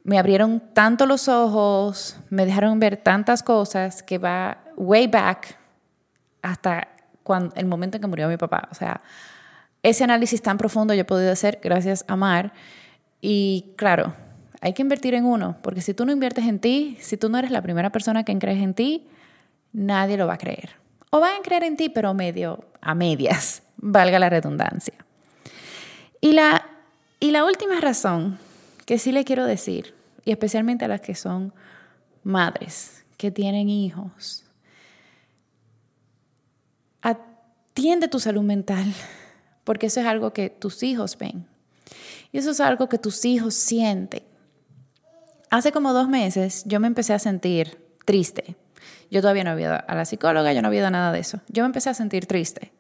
me 0.03 0.19
abrieron 0.19 0.61
tanto 0.73 1.05
los 1.05 1.27
ojos, 1.27 2.17
me 2.29 2.45
dejaron 2.45 2.79
ver 2.79 2.97
tantas 2.97 3.41
cosas 3.41 4.03
que 4.03 4.17
va 4.17 4.57
way 4.75 5.07
back 5.07 5.57
hasta 6.41 6.89
cuando, 7.23 7.55
el 7.55 7.65
momento 7.65 7.97
en 7.97 8.01
que 8.01 8.07
murió 8.07 8.27
mi 8.27 8.37
papá. 8.37 8.67
O 8.69 8.75
sea, 8.75 9.01
ese 9.81 10.03
análisis 10.03 10.41
tan 10.41 10.57
profundo 10.57 10.93
yo 10.93 11.01
he 11.01 11.05
podido 11.05 11.31
hacer 11.31 11.59
gracias 11.61 12.03
a 12.07 12.17
Mar. 12.17 12.51
Y 13.21 13.73
claro, 13.77 14.13
hay 14.59 14.73
que 14.73 14.81
invertir 14.81 15.13
en 15.13 15.25
uno, 15.25 15.57
porque 15.61 15.81
si 15.81 15.93
tú 15.93 16.05
no 16.05 16.11
inviertes 16.11 16.45
en 16.45 16.59
ti, 16.59 16.97
si 16.99 17.15
tú 17.15 17.29
no 17.29 17.37
eres 17.37 17.51
la 17.51 17.61
primera 17.61 17.89
persona 17.89 18.25
que 18.25 18.37
crees 18.37 18.61
en 18.61 18.73
ti, 18.73 19.07
nadie 19.73 20.17
lo 20.17 20.27
va 20.27 20.35
a 20.35 20.37
creer. 20.37 20.75
O 21.09 21.19
van 21.19 21.39
a 21.39 21.43
creer 21.43 21.63
en 21.63 21.75
ti, 21.75 21.89
pero 21.89 22.13
medio 22.13 22.65
a 22.81 22.95
medias, 22.95 23.63
valga 23.77 24.19
la 24.19 24.29
redundancia. 24.29 24.93
Y 26.21 26.31
la, 26.31 26.65
y 27.19 27.31
la 27.31 27.43
última 27.43 27.81
razón 27.81 28.39
que 28.85 28.97
sí 28.97 29.11
le 29.11 29.25
quiero 29.25 29.45
decir, 29.45 29.93
y 30.25 30.31
especialmente 30.31 30.85
a 30.85 30.87
las 30.87 31.01
que 31.01 31.15
son 31.15 31.53
madres, 32.23 33.03
que 33.17 33.31
tienen 33.31 33.69
hijos, 33.69 34.45
atiende 37.01 38.07
tu 38.07 38.19
salud 38.19 38.43
mental, 38.43 38.85
porque 39.63 39.87
eso 39.87 39.99
es 39.99 40.05
algo 40.05 40.31
que 40.33 40.49
tus 40.49 40.83
hijos 40.83 41.17
ven. 41.17 41.47
Y 42.31 42.39
eso 42.39 42.51
es 42.51 42.59
algo 42.59 42.89
que 42.89 42.97
tus 42.97 43.25
hijos 43.25 43.53
sienten. 43.53 44.23
Hace 45.49 45.71
como 45.71 45.93
dos 45.93 46.09
meses 46.09 46.63
yo 46.65 46.79
me 46.79 46.87
empecé 46.87 47.13
a 47.13 47.19
sentir 47.19 47.77
triste. 48.05 48.55
Yo 49.13 49.21
todavía 49.21 49.43
no 49.43 49.51
había 49.51 49.67
ido 49.67 49.79
a 49.87 49.93
la 49.93 50.05
psicóloga, 50.05 50.53
yo 50.53 50.63
no 50.63 50.69
había 50.69 50.79
ido 50.79 50.87
a 50.87 50.89
nada 50.89 51.11
de 51.11 51.19
eso. 51.19 51.39
Yo 51.47 51.61
me 51.61 51.67
empecé 51.67 51.91
a 51.91 51.93
sentir 51.93 52.25
triste. 52.25 52.73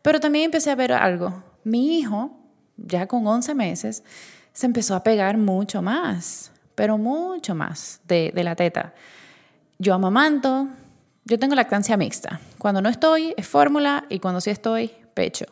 Pero 0.00 0.20
también 0.20 0.44
empecé 0.44 0.70
a 0.70 0.76
ver 0.76 0.92
algo. 0.92 1.42
Mi 1.64 1.98
hijo, 1.98 2.38
ya 2.76 3.08
con 3.08 3.26
11 3.26 3.52
meses, 3.56 4.04
se 4.52 4.66
empezó 4.66 4.94
a 4.94 5.02
pegar 5.02 5.38
mucho 5.38 5.82
más, 5.82 6.52
pero 6.76 6.98
mucho 6.98 7.56
más 7.56 8.00
de, 8.06 8.30
la 8.32 8.54
teta. 8.54 8.94
Yo 9.80 9.94
amamanto, 9.94 10.68
yo 11.24 11.36
tengo 11.36 11.56
lactancia 11.56 11.96
mixta. 11.96 12.38
Cuando 12.58 12.80
no 12.80 12.88
estoy 12.88 13.34
es 13.36 13.48
fórmula 13.48 14.04
y 14.08 14.20
cuando 14.20 14.40
sí 14.40 14.50
estoy, 14.50 14.92
pecho. 15.14 15.46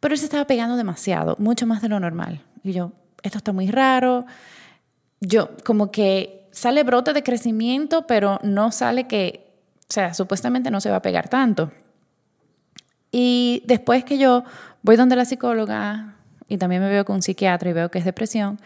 Pero 0.00 0.12
él 0.12 0.18
se 0.18 0.26
estaba 0.26 0.46
pegando 0.46 0.76
demasiado, 0.76 1.34
mucho 1.38 1.66
más 1.66 1.80
de 1.80 1.88
lo 1.88 1.98
normal. 1.98 2.42
Y 2.62 2.74
yo, 2.74 2.92
esto 3.22 3.38
está 3.38 3.52
muy 3.52 3.70
raro. 3.70 4.26
Yo, 5.20 5.48
como 5.64 5.90
que 5.90 6.46
sale 6.50 6.82
brote 6.82 7.14
de 7.14 7.22
crecimiento, 7.22 8.06
pero 8.06 8.38
no 8.42 8.70
sale 8.70 9.06
que 9.06 9.41
O 9.92 9.94
sea, 9.94 10.14
supuestamente 10.14 10.70
no 10.70 10.80
se 10.80 10.88
va 10.88 10.96
a 10.96 11.02
pegar 11.02 11.28
tanto. 11.28 11.70
Y 13.10 13.62
después 13.66 14.04
que 14.04 14.16
yo 14.16 14.42
voy 14.80 14.96
donde 14.96 15.16
la 15.16 15.26
psicóloga 15.26 16.14
y 16.48 16.56
también 16.56 16.80
me 16.80 16.88
veo 16.88 17.04
con 17.04 17.16
un 17.16 17.22
psiquiatra 17.22 17.68
y 17.68 17.72
veo 17.74 17.90
que 17.90 17.98
es 17.98 18.06
depresión, 18.06 18.58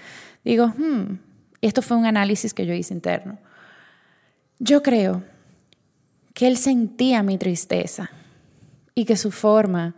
digo, 0.45 0.69
hmm, 0.69 1.19
esto 1.63 1.83
fue 1.83 1.97
un 1.97 2.07
análisis 2.07 2.55
que 2.55 2.65
yo 2.65 2.75
hice 2.75 2.95
interno. 2.95 3.39
Yo 4.61 4.85
creo 4.85 5.25
que 6.33 6.47
él 6.47 6.57
sentía 6.57 7.25
mi 7.25 7.39
tristeza 7.39 8.09
y 8.95 9.05
que 9.05 9.17
su 9.17 9.33
forma 9.33 9.97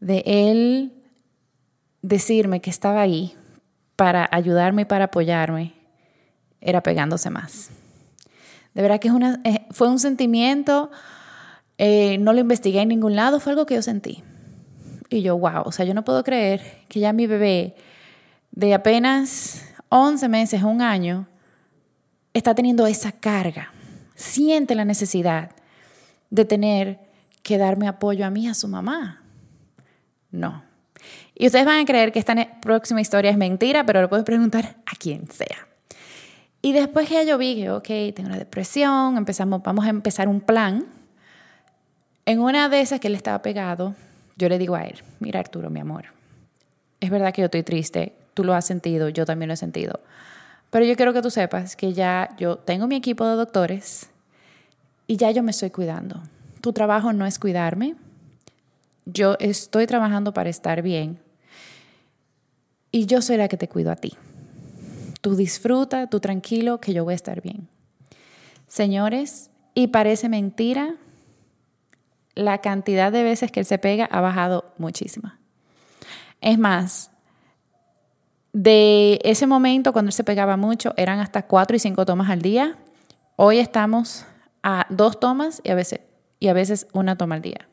de 0.00 0.24
él 0.26 0.94
decirme 2.02 2.60
que 2.60 2.70
estaba 2.70 3.02
ahí 3.02 3.36
para 3.94 4.28
ayudarme 4.32 4.82
y 4.82 4.86
para 4.86 5.04
apoyarme 5.04 5.74
era 6.60 6.82
pegándose 6.82 7.30
más. 7.30 7.70
De 8.76 8.82
verdad 8.82 9.00
que 9.00 9.08
eh, 9.44 9.66
fue 9.70 9.88
un 9.88 9.98
sentimiento, 9.98 10.90
eh, 11.78 12.18
no 12.18 12.34
lo 12.34 12.40
investigué 12.40 12.82
en 12.82 12.88
ningún 12.88 13.16
lado, 13.16 13.40
fue 13.40 13.52
algo 13.52 13.64
que 13.64 13.74
yo 13.74 13.80
sentí. 13.80 14.22
Y 15.08 15.22
yo, 15.22 15.38
wow, 15.38 15.62
o 15.64 15.72
sea, 15.72 15.86
yo 15.86 15.94
no 15.94 16.04
puedo 16.04 16.22
creer 16.22 16.84
que 16.86 17.00
ya 17.00 17.14
mi 17.14 17.26
bebé 17.26 17.74
de 18.50 18.74
apenas 18.74 19.64
11 19.88 20.28
meses, 20.28 20.62
un 20.62 20.82
año, 20.82 21.26
está 22.34 22.54
teniendo 22.54 22.86
esa 22.86 23.12
carga, 23.12 23.72
siente 24.14 24.74
la 24.74 24.84
necesidad 24.84 25.52
de 26.28 26.44
tener 26.44 27.00
que 27.42 27.56
darme 27.56 27.88
apoyo 27.88 28.26
a 28.26 28.30
mí, 28.30 28.46
a 28.46 28.52
su 28.52 28.68
mamá. 28.68 29.22
No. 30.30 30.64
Y 31.34 31.46
ustedes 31.46 31.64
van 31.64 31.80
a 31.80 31.86
creer 31.86 32.12
que 32.12 32.18
esta 32.18 32.60
próxima 32.60 33.00
historia 33.00 33.30
es 33.30 33.38
mentira, 33.38 33.86
pero 33.86 34.02
lo 34.02 34.10
puedo 34.10 34.22
preguntar 34.24 34.76
a 34.84 34.96
quien 34.96 35.30
sea. 35.30 35.66
Y 36.66 36.72
después 36.72 37.08
que 37.08 37.24
yo 37.24 37.38
vi 37.38 37.54
que, 37.54 37.70
ok, 37.70 37.86
tengo 38.12 38.26
una 38.26 38.38
depresión, 38.38 39.16
empezamos, 39.16 39.62
vamos 39.62 39.84
a 39.84 39.88
empezar 39.88 40.26
un 40.26 40.40
plan. 40.40 40.84
En 42.24 42.40
una 42.40 42.68
de 42.68 42.80
esas 42.80 42.98
que 42.98 43.06
él 43.06 43.14
estaba 43.14 43.40
pegado, 43.40 43.94
yo 44.34 44.48
le 44.48 44.58
digo 44.58 44.74
a 44.74 44.82
él, 44.82 45.00
mira 45.20 45.38
Arturo, 45.38 45.70
mi 45.70 45.78
amor, 45.78 46.06
es 46.98 47.08
verdad 47.08 47.32
que 47.32 47.42
yo 47.42 47.44
estoy 47.44 47.62
triste, 47.62 48.14
tú 48.34 48.42
lo 48.42 48.52
has 48.52 48.64
sentido, 48.64 49.08
yo 49.10 49.24
también 49.24 49.46
lo 49.46 49.54
he 49.54 49.56
sentido, 49.56 50.00
pero 50.70 50.84
yo 50.84 50.96
quiero 50.96 51.12
que 51.12 51.22
tú 51.22 51.30
sepas 51.30 51.76
que 51.76 51.92
ya 51.92 52.34
yo 52.36 52.58
tengo 52.58 52.88
mi 52.88 52.96
equipo 52.96 53.24
de 53.28 53.36
doctores 53.36 54.08
y 55.06 55.18
ya 55.18 55.30
yo 55.30 55.44
me 55.44 55.52
estoy 55.52 55.70
cuidando. 55.70 56.20
Tu 56.62 56.72
trabajo 56.72 57.12
no 57.12 57.26
es 57.26 57.38
cuidarme, 57.38 57.94
yo 59.04 59.36
estoy 59.38 59.86
trabajando 59.86 60.34
para 60.34 60.50
estar 60.50 60.82
bien 60.82 61.20
y 62.90 63.06
yo 63.06 63.22
soy 63.22 63.36
la 63.36 63.46
que 63.46 63.56
te 63.56 63.68
cuido 63.68 63.92
a 63.92 63.94
ti. 63.94 64.16
Tú 65.26 65.34
disfruta, 65.34 66.06
tú 66.06 66.20
tranquilo, 66.20 66.80
que 66.80 66.92
yo 66.92 67.02
voy 67.02 67.10
a 67.10 67.16
estar 67.16 67.42
bien. 67.42 67.66
Señores, 68.68 69.50
y 69.74 69.88
parece 69.88 70.28
mentira, 70.28 70.94
la 72.36 72.58
cantidad 72.58 73.10
de 73.10 73.24
veces 73.24 73.50
que 73.50 73.58
él 73.58 73.66
se 73.66 73.76
pega 73.78 74.04
ha 74.04 74.20
bajado 74.20 74.72
muchísima. 74.78 75.40
Es 76.40 76.60
más, 76.60 77.10
de 78.52 79.18
ese 79.24 79.48
momento 79.48 79.92
cuando 79.92 80.10
él 80.10 80.12
se 80.12 80.22
pegaba 80.22 80.56
mucho, 80.56 80.94
eran 80.96 81.18
hasta 81.18 81.48
cuatro 81.48 81.74
y 81.76 81.80
cinco 81.80 82.06
tomas 82.06 82.30
al 82.30 82.40
día. 82.40 82.78
Hoy 83.34 83.58
estamos 83.58 84.26
a 84.62 84.86
dos 84.90 85.18
tomas 85.18 85.60
y 85.64 85.70
a 85.70 85.74
veces, 85.74 86.02
y 86.38 86.46
a 86.46 86.52
veces 86.52 86.86
una 86.92 87.18
toma 87.18 87.34
al 87.34 87.42
día. 87.42 87.66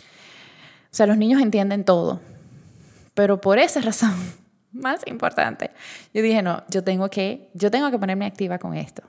O 0.00 0.96
sea, 0.96 1.06
los 1.06 1.18
niños 1.18 1.40
entienden 1.40 1.84
todo. 1.84 2.20
Pero 3.14 3.40
por 3.40 3.60
esa 3.60 3.80
razón, 3.80 4.12
más 4.72 5.00
importante. 5.06 5.70
Yo 6.12 6.22
dije, 6.22 6.42
no, 6.42 6.62
yo 6.68 6.82
tengo 6.82 7.08
que, 7.08 7.48
yo 7.54 7.70
tengo 7.70 7.90
que 7.90 7.98
ponerme 7.98 8.26
activa 8.26 8.58
con 8.58 8.74
esto. 8.74 9.02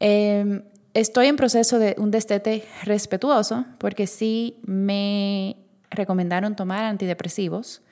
Em, 0.00 0.62
estoy 0.94 1.26
en 1.26 1.36
proceso 1.36 1.78
de 1.78 1.94
un 1.98 2.10
destete 2.10 2.64
respetuoso 2.84 3.64
porque 3.78 4.06
sí 4.06 4.58
me 4.64 5.56
recomendaron 5.90 6.56
tomar 6.56 6.84
antidepresivos, 6.84 7.82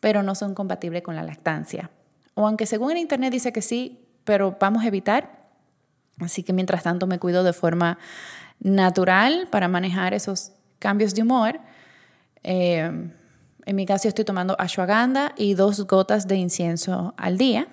pero 0.00 0.22
no 0.22 0.34
son 0.34 0.54
compatibles 0.54 1.02
con 1.02 1.14
la 1.14 1.22
lactancia. 1.22 1.90
O 2.34 2.46
aunque 2.46 2.66
según 2.66 2.92
el 2.92 2.98
internet 2.98 3.32
dice 3.32 3.52
que 3.52 3.62
sí, 3.62 4.00
pero 4.24 4.56
vamos 4.58 4.84
a 4.84 4.88
evitar. 4.88 5.42
Así 6.18 6.42
que 6.42 6.52
mientras 6.52 6.82
tanto 6.82 7.06
me 7.06 7.18
cuido 7.18 7.44
de 7.44 7.52
forma 7.52 7.98
natural 8.60 9.48
para 9.50 9.68
manejar 9.68 10.14
esos 10.14 10.52
cambios 10.78 11.14
de 11.14 11.22
humor. 11.22 11.60
Eh, 12.42 13.10
en 13.64 13.76
mi 13.76 13.86
caso 13.86 14.08
estoy 14.08 14.24
tomando 14.24 14.56
ashwagandha 14.58 15.32
y 15.36 15.54
dos 15.54 15.86
gotas 15.86 16.26
de 16.26 16.36
incienso 16.36 17.14
al 17.16 17.38
día. 17.38 17.68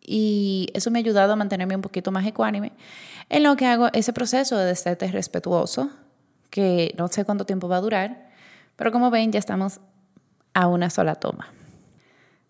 Y 0.00 0.68
eso 0.74 0.90
me 0.90 0.98
ha 0.98 1.00
ayudado 1.00 1.32
a 1.32 1.36
mantenerme 1.36 1.74
un 1.74 1.82
poquito 1.82 2.12
más 2.12 2.24
ecuánime 2.26 2.72
en 3.28 3.42
lo 3.42 3.56
que 3.56 3.66
hago 3.66 3.88
ese 3.92 4.12
proceso 4.12 4.56
de 4.56 4.66
destete 4.66 5.10
respetuoso, 5.10 5.90
que 6.50 6.94
no 6.96 7.08
sé 7.08 7.24
cuánto 7.24 7.44
tiempo 7.44 7.68
va 7.68 7.78
a 7.78 7.80
durar, 7.80 8.28
pero 8.76 8.92
como 8.92 9.10
ven 9.10 9.32
ya 9.32 9.38
estamos 9.38 9.80
a 10.54 10.68
una 10.68 10.90
sola 10.90 11.16
toma. 11.16 11.48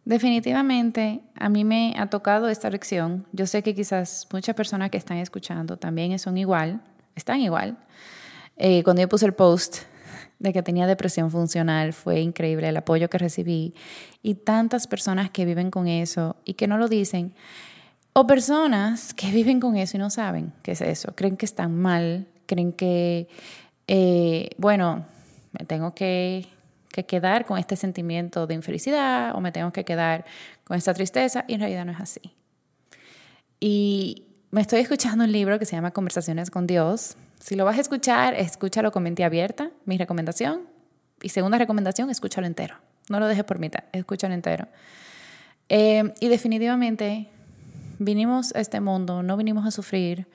Definitivamente 0.05 1.20
a 1.35 1.48
mí 1.48 1.64
me 1.64 1.94
ha 1.98 2.09
tocado 2.09 2.48
esta 2.48 2.70
lección. 2.70 3.26
Yo 3.33 3.46
sé 3.46 3.62
que 3.62 3.74
quizás 3.74 4.29
muchas 4.33 4.55
personas 4.55 4.90
que 4.90 4.98
están 4.98 5.16
escuchando 5.16 5.79
también 5.79 6.16
son 6.18 6.37
igual, 6.37 6.81
están 7.16 7.40
igual. 7.40 7.79
Eh, 8.57 8.83
cuando 8.85 9.02
yo 9.02 9.09
puse 9.09 9.26
el 9.26 9.35
post 9.35 9.79
de 10.38 10.53
que 10.53 10.62
tenía 10.62 10.87
depresión 10.87 11.31
funcional, 11.31 11.92
fue 11.92 12.20
increíble 12.20 12.68
el 12.68 12.77
apoyo 12.77 13.09
que 13.09 13.18
recibí 13.18 13.75
y 14.22 14.35
tantas 14.35 14.87
personas 14.87 15.31
que 15.31 15.44
viven 15.44 15.70
con 15.70 15.88
eso 15.88 16.37
y 16.44 16.55
que 16.55 16.66
no 16.66 16.79
lo 16.79 16.88
dicen, 16.88 17.35
o 18.12 18.27
personas 18.27 19.14
que 19.14 19.31
viven 19.33 19.61
con 19.61 19.77
eso 19.77 19.96
y 19.96 20.01
no 20.01 20.11
saben 20.11 20.53
qué 20.62 20.72
es 20.72 20.81
eso, 20.81 21.14
creen 21.14 21.37
que 21.37 21.46
están 21.46 21.77
mal, 21.77 22.27
creen 22.46 22.72
que, 22.72 23.29
eh, 23.88 24.51
bueno, 24.59 25.07
me 25.59 25.64
tengo 25.64 25.94
que, 25.94 26.46
que 26.90 27.07
quedar 27.07 27.46
con 27.46 27.59
este 27.59 27.77
sentimiento 27.77 28.46
de 28.46 28.55
infelicidad 28.55 29.35
o 29.35 29.40
me 29.40 29.53
tengo 29.53 29.72
que 29.72 29.85
quedar 29.85 30.25
con 30.64 30.77
esta 30.77 30.92
tristeza 30.92 31.44
y 31.49 31.55
en 31.55 31.61
realidad 31.61 31.85
no 31.85 31.92
es 31.92 32.01
así. 32.01 32.35
Y 33.59 34.27
me 34.51 34.61
estoy 34.61 34.81
escuchando 34.81 35.25
un 35.25 35.33
libro 35.33 35.59
que 35.59 35.64
se 35.64 35.77
llama 35.77 35.92
Conversaciones 35.92 36.51
con 36.51 36.66
Dios 36.66 37.16
si 37.38 37.55
lo 37.55 37.64
vas 37.64 37.79
a 37.79 37.81
escuchar, 37.81 38.35
escúchalo 38.35 38.92
con 38.92 39.03
mente 39.03 39.25
abierta, 39.25 39.70
mi 39.85 39.99
recomendación. 39.99 40.62
Y 41.22 41.31
segunda 41.31 41.59
recomendación, 41.59 42.11
escúchalo 42.11 42.46
entero. 42.46 42.77
No 43.09 43.20
lo 43.20 43.29
dejes 43.29 43.44
por 43.44 43.59
mitad, 43.59 43.85
escúchalo 43.92 44.35
entero. 44.35 44.68
Eh, 45.68 46.12
y 46.20 46.29
definitivamente, 46.29 47.29
vinimos 47.99 48.55
a 48.55 48.61
este 48.61 48.81
mundo, 48.81 49.22
no 49.22 49.37
vinimos 49.37 49.66
a 49.66 49.70
sufrir, 49.70 50.27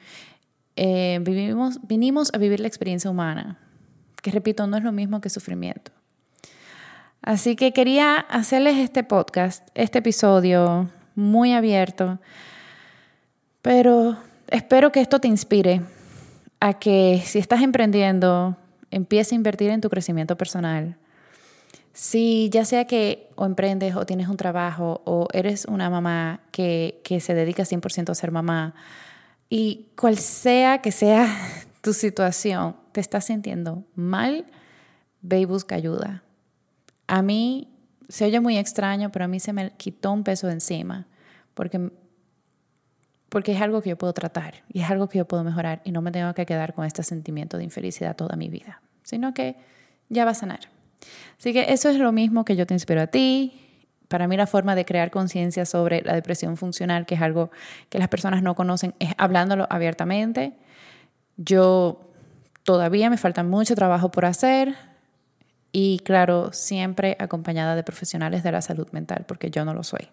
eh, 0.75 1.19
vivimos, 1.21 1.79
vinimos 1.87 2.31
a 2.33 2.37
vivir 2.37 2.59
la 2.59 2.67
experiencia 2.67 3.09
humana, 3.09 3.59
que 4.21 4.31
repito, 4.31 4.65
no 4.67 4.77
es 4.77 4.83
lo 4.83 4.91
mismo 4.91 5.21
que 5.21 5.29
sufrimiento. 5.29 5.91
Así 7.21 7.55
que 7.55 7.71
quería 7.71 8.15
hacerles 8.15 8.77
este 8.77 9.03
podcast, 9.03 9.67
este 9.75 9.99
episodio 9.99 10.89
muy 11.15 11.53
abierto, 11.53 12.19
pero 13.61 14.17
espero 14.47 14.91
que 14.91 15.01
esto 15.01 15.19
te 15.19 15.27
inspire 15.27 15.81
a 16.61 16.75
que 16.75 17.21
si 17.25 17.39
estás 17.39 17.61
emprendiendo, 17.63 18.55
empiece 18.91 19.33
a 19.33 19.37
invertir 19.37 19.71
en 19.71 19.81
tu 19.81 19.89
crecimiento 19.89 20.37
personal. 20.37 20.95
Si 21.91 22.49
ya 22.49 22.63
sea 22.63 22.85
que 22.85 23.29
o 23.35 23.45
emprendes 23.45 23.95
o 23.95 24.05
tienes 24.05 24.29
un 24.29 24.37
trabajo 24.37 25.01
o 25.03 25.27
eres 25.33 25.65
una 25.65 25.89
mamá 25.89 26.41
que, 26.51 27.01
que 27.03 27.19
se 27.19 27.33
dedica 27.33 27.63
100% 27.63 28.11
a 28.11 28.15
ser 28.15 28.31
mamá 28.31 28.75
y 29.49 29.87
cual 29.99 30.17
sea 30.17 30.81
que 30.81 30.91
sea 30.91 31.27
tu 31.81 31.93
situación, 31.93 32.75
te 32.91 33.01
estás 33.01 33.25
sintiendo 33.25 33.83
mal, 33.95 34.45
ve 35.21 35.39
y 35.39 35.45
busca 35.45 35.75
ayuda. 35.75 36.23
A 37.07 37.23
mí 37.23 37.69
se 38.07 38.25
oye 38.25 38.39
muy 38.39 38.57
extraño, 38.57 39.11
pero 39.11 39.25
a 39.25 39.27
mí 39.27 39.39
se 39.39 39.51
me 39.51 39.71
quitó 39.77 40.11
un 40.11 40.23
peso 40.23 40.45
de 40.45 40.53
encima 40.53 41.07
porque 41.55 41.91
porque 43.31 43.53
es 43.53 43.61
algo 43.61 43.81
que 43.81 43.91
yo 43.91 43.97
puedo 43.97 44.11
tratar 44.11 44.55
y 44.67 44.81
es 44.81 44.89
algo 44.89 45.07
que 45.07 45.17
yo 45.17 45.25
puedo 45.25 45.45
mejorar 45.45 45.79
y 45.85 45.93
no 45.93 46.01
me 46.01 46.11
tengo 46.11 46.33
que 46.33 46.45
quedar 46.45 46.73
con 46.73 46.83
este 46.83 47.01
sentimiento 47.01 47.57
de 47.57 47.63
infelicidad 47.63 48.13
toda 48.13 48.35
mi 48.35 48.49
vida, 48.49 48.81
sino 49.03 49.33
que 49.33 49.55
ya 50.09 50.25
va 50.25 50.31
a 50.31 50.33
sanar. 50.33 50.59
Así 51.39 51.53
que 51.53 51.71
eso 51.71 51.89
es 51.89 51.97
lo 51.97 52.11
mismo 52.11 52.43
que 52.43 52.57
yo 52.57 52.67
te 52.67 52.73
inspiro 52.73 52.99
a 52.99 53.07
ti. 53.07 53.53
Para 54.09 54.27
mí 54.27 54.35
la 54.35 54.47
forma 54.47 54.75
de 54.75 54.83
crear 54.83 55.11
conciencia 55.11 55.65
sobre 55.65 56.01
la 56.01 56.13
depresión 56.13 56.57
funcional, 56.57 57.05
que 57.05 57.15
es 57.15 57.21
algo 57.21 57.51
que 57.87 57.99
las 57.99 58.09
personas 58.09 58.43
no 58.43 58.53
conocen, 58.53 58.95
es 58.99 59.13
hablándolo 59.17 59.65
abiertamente. 59.69 60.51
Yo 61.37 62.01
todavía 62.63 63.09
me 63.09 63.15
falta 63.15 63.43
mucho 63.43 63.75
trabajo 63.75 64.11
por 64.11 64.25
hacer 64.25 64.75
y 65.71 65.99
claro, 65.99 66.51
siempre 66.51 67.15
acompañada 67.17 67.77
de 67.77 67.83
profesionales 67.83 68.43
de 68.43 68.51
la 68.51 68.61
salud 68.61 68.89
mental, 68.91 69.23
porque 69.25 69.49
yo 69.49 69.63
no 69.63 69.73
lo 69.73 69.83
soy. 69.83 70.09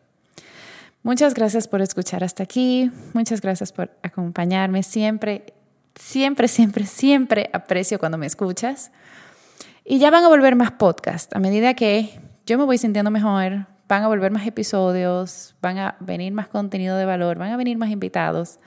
Muchas 1.08 1.32
gracias 1.32 1.68
por 1.68 1.80
escuchar 1.80 2.22
hasta 2.22 2.42
aquí. 2.42 2.90
Muchas 3.14 3.40
gracias 3.40 3.72
por 3.72 3.90
acompañarme. 4.02 4.82
Siempre, 4.82 5.54
siempre, 5.94 6.48
siempre, 6.48 6.84
siempre 6.84 7.48
aprecio 7.54 7.98
cuando 7.98 8.18
me 8.18 8.26
escuchas. 8.26 8.92
Y 9.86 10.00
ya 10.00 10.10
van 10.10 10.24
a 10.24 10.28
volver 10.28 10.54
más 10.54 10.72
podcasts. 10.72 11.34
A 11.34 11.38
medida 11.38 11.72
que 11.72 12.20
yo 12.44 12.58
me 12.58 12.64
voy 12.66 12.76
sintiendo 12.76 13.10
mejor, 13.10 13.68
van 13.88 14.02
a 14.02 14.08
volver 14.08 14.30
más 14.32 14.46
episodios, 14.46 15.56
van 15.62 15.78
a 15.78 15.96
venir 16.00 16.34
más 16.34 16.48
contenido 16.48 16.98
de 16.98 17.06
valor, 17.06 17.38
van 17.38 17.52
a 17.52 17.56
venir 17.56 17.78
más 17.78 17.88
invitados. 17.88 18.58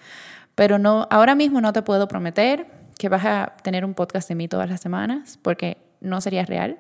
Pero 0.56 0.80
no, 0.80 1.08
ahora 1.12 1.36
mismo 1.36 1.62
no 1.62 1.74
te 1.74 1.84
puedo 1.84 2.08
prometer 2.08 2.66
que 2.98 3.08
vas 3.08 3.24
a 3.24 3.54
tener 3.62 3.86
un 3.86 3.94
podcast 3.94 4.28
de 4.28 4.34
mí 4.34 4.48
todas 4.48 4.68
las 4.68 4.82
semanas, 4.82 5.38
porque 5.44 5.78
no 6.00 6.22
sería 6.22 6.44
real. 6.44 6.80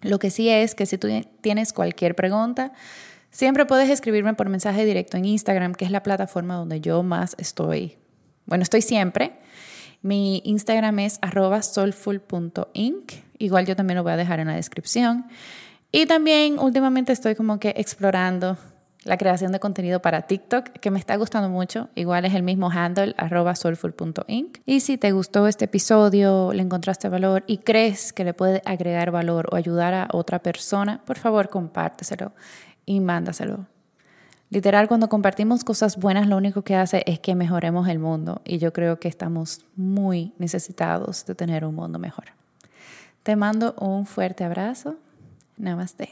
Lo 0.00 0.18
que 0.18 0.30
sí 0.30 0.48
es 0.48 0.74
que 0.74 0.86
si 0.86 0.96
tú 0.96 1.08
tienes 1.42 1.74
cualquier 1.74 2.14
pregunta, 2.14 2.72
siempre 3.32 3.66
puedes 3.66 3.90
escribirme 3.90 4.34
por 4.34 4.48
mensaje 4.48 4.84
directo 4.84 5.16
en 5.16 5.24
Instagram, 5.24 5.74
que 5.74 5.84
es 5.84 5.90
la 5.90 6.04
plataforma 6.04 6.54
donde 6.54 6.80
yo 6.80 7.02
más 7.02 7.34
estoy. 7.38 7.96
Bueno, 8.46 8.62
estoy 8.62 8.82
siempre. 8.82 9.32
Mi 10.02 10.42
Instagram 10.44 11.00
es 11.00 11.18
arroba 11.22 11.62
soulful.inc. 11.62 13.12
Igual 13.38 13.66
yo 13.66 13.74
también 13.74 13.96
lo 13.96 14.02
voy 14.04 14.12
a 14.12 14.16
dejar 14.16 14.38
en 14.38 14.48
la 14.48 14.54
descripción. 14.54 15.26
Y 15.90 16.06
también 16.06 16.58
últimamente 16.58 17.12
estoy 17.12 17.34
como 17.34 17.58
que 17.58 17.74
explorando 17.76 18.56
la 19.04 19.16
creación 19.16 19.50
de 19.50 19.58
contenido 19.58 20.00
para 20.00 20.22
TikTok, 20.22 20.68
que 20.68 20.90
me 20.90 20.98
está 20.98 21.16
gustando 21.16 21.48
mucho. 21.48 21.88
Igual 21.96 22.24
es 22.24 22.34
el 22.34 22.42
mismo 22.42 22.70
handle, 22.70 23.14
arroba 23.16 23.56
soulful.inc. 23.56 24.58
Y 24.64 24.80
si 24.80 24.96
te 24.96 25.10
gustó 25.12 25.48
este 25.48 25.64
episodio, 25.64 26.52
le 26.52 26.62
encontraste 26.62 27.08
valor 27.08 27.42
y 27.46 27.58
crees 27.58 28.12
que 28.12 28.24
le 28.24 28.32
puede 28.32 28.62
agregar 28.64 29.10
valor 29.10 29.48
o 29.50 29.56
ayudar 29.56 29.94
a 29.94 30.08
otra 30.12 30.40
persona, 30.40 31.02
por 31.04 31.18
favor 31.18 31.48
compárteselo 31.48 32.32
y 32.86 33.00
mándaselo. 33.00 33.66
Literal, 34.50 34.86
cuando 34.86 35.08
compartimos 35.08 35.64
cosas 35.64 35.96
buenas, 35.96 36.26
lo 36.26 36.36
único 36.36 36.60
que 36.60 36.76
hace 36.76 37.02
es 37.06 37.18
que 37.18 37.34
mejoremos 37.34 37.88
el 37.88 37.98
mundo. 37.98 38.42
Y 38.44 38.58
yo 38.58 38.72
creo 38.74 39.00
que 39.00 39.08
estamos 39.08 39.64
muy 39.76 40.34
necesitados 40.38 41.24
de 41.24 41.34
tener 41.34 41.64
un 41.64 41.74
mundo 41.74 41.98
mejor. 41.98 42.26
Te 43.22 43.34
mando 43.34 43.74
un 43.80 44.04
fuerte 44.04 44.44
abrazo. 44.44 44.96
Namaste. 45.56 46.10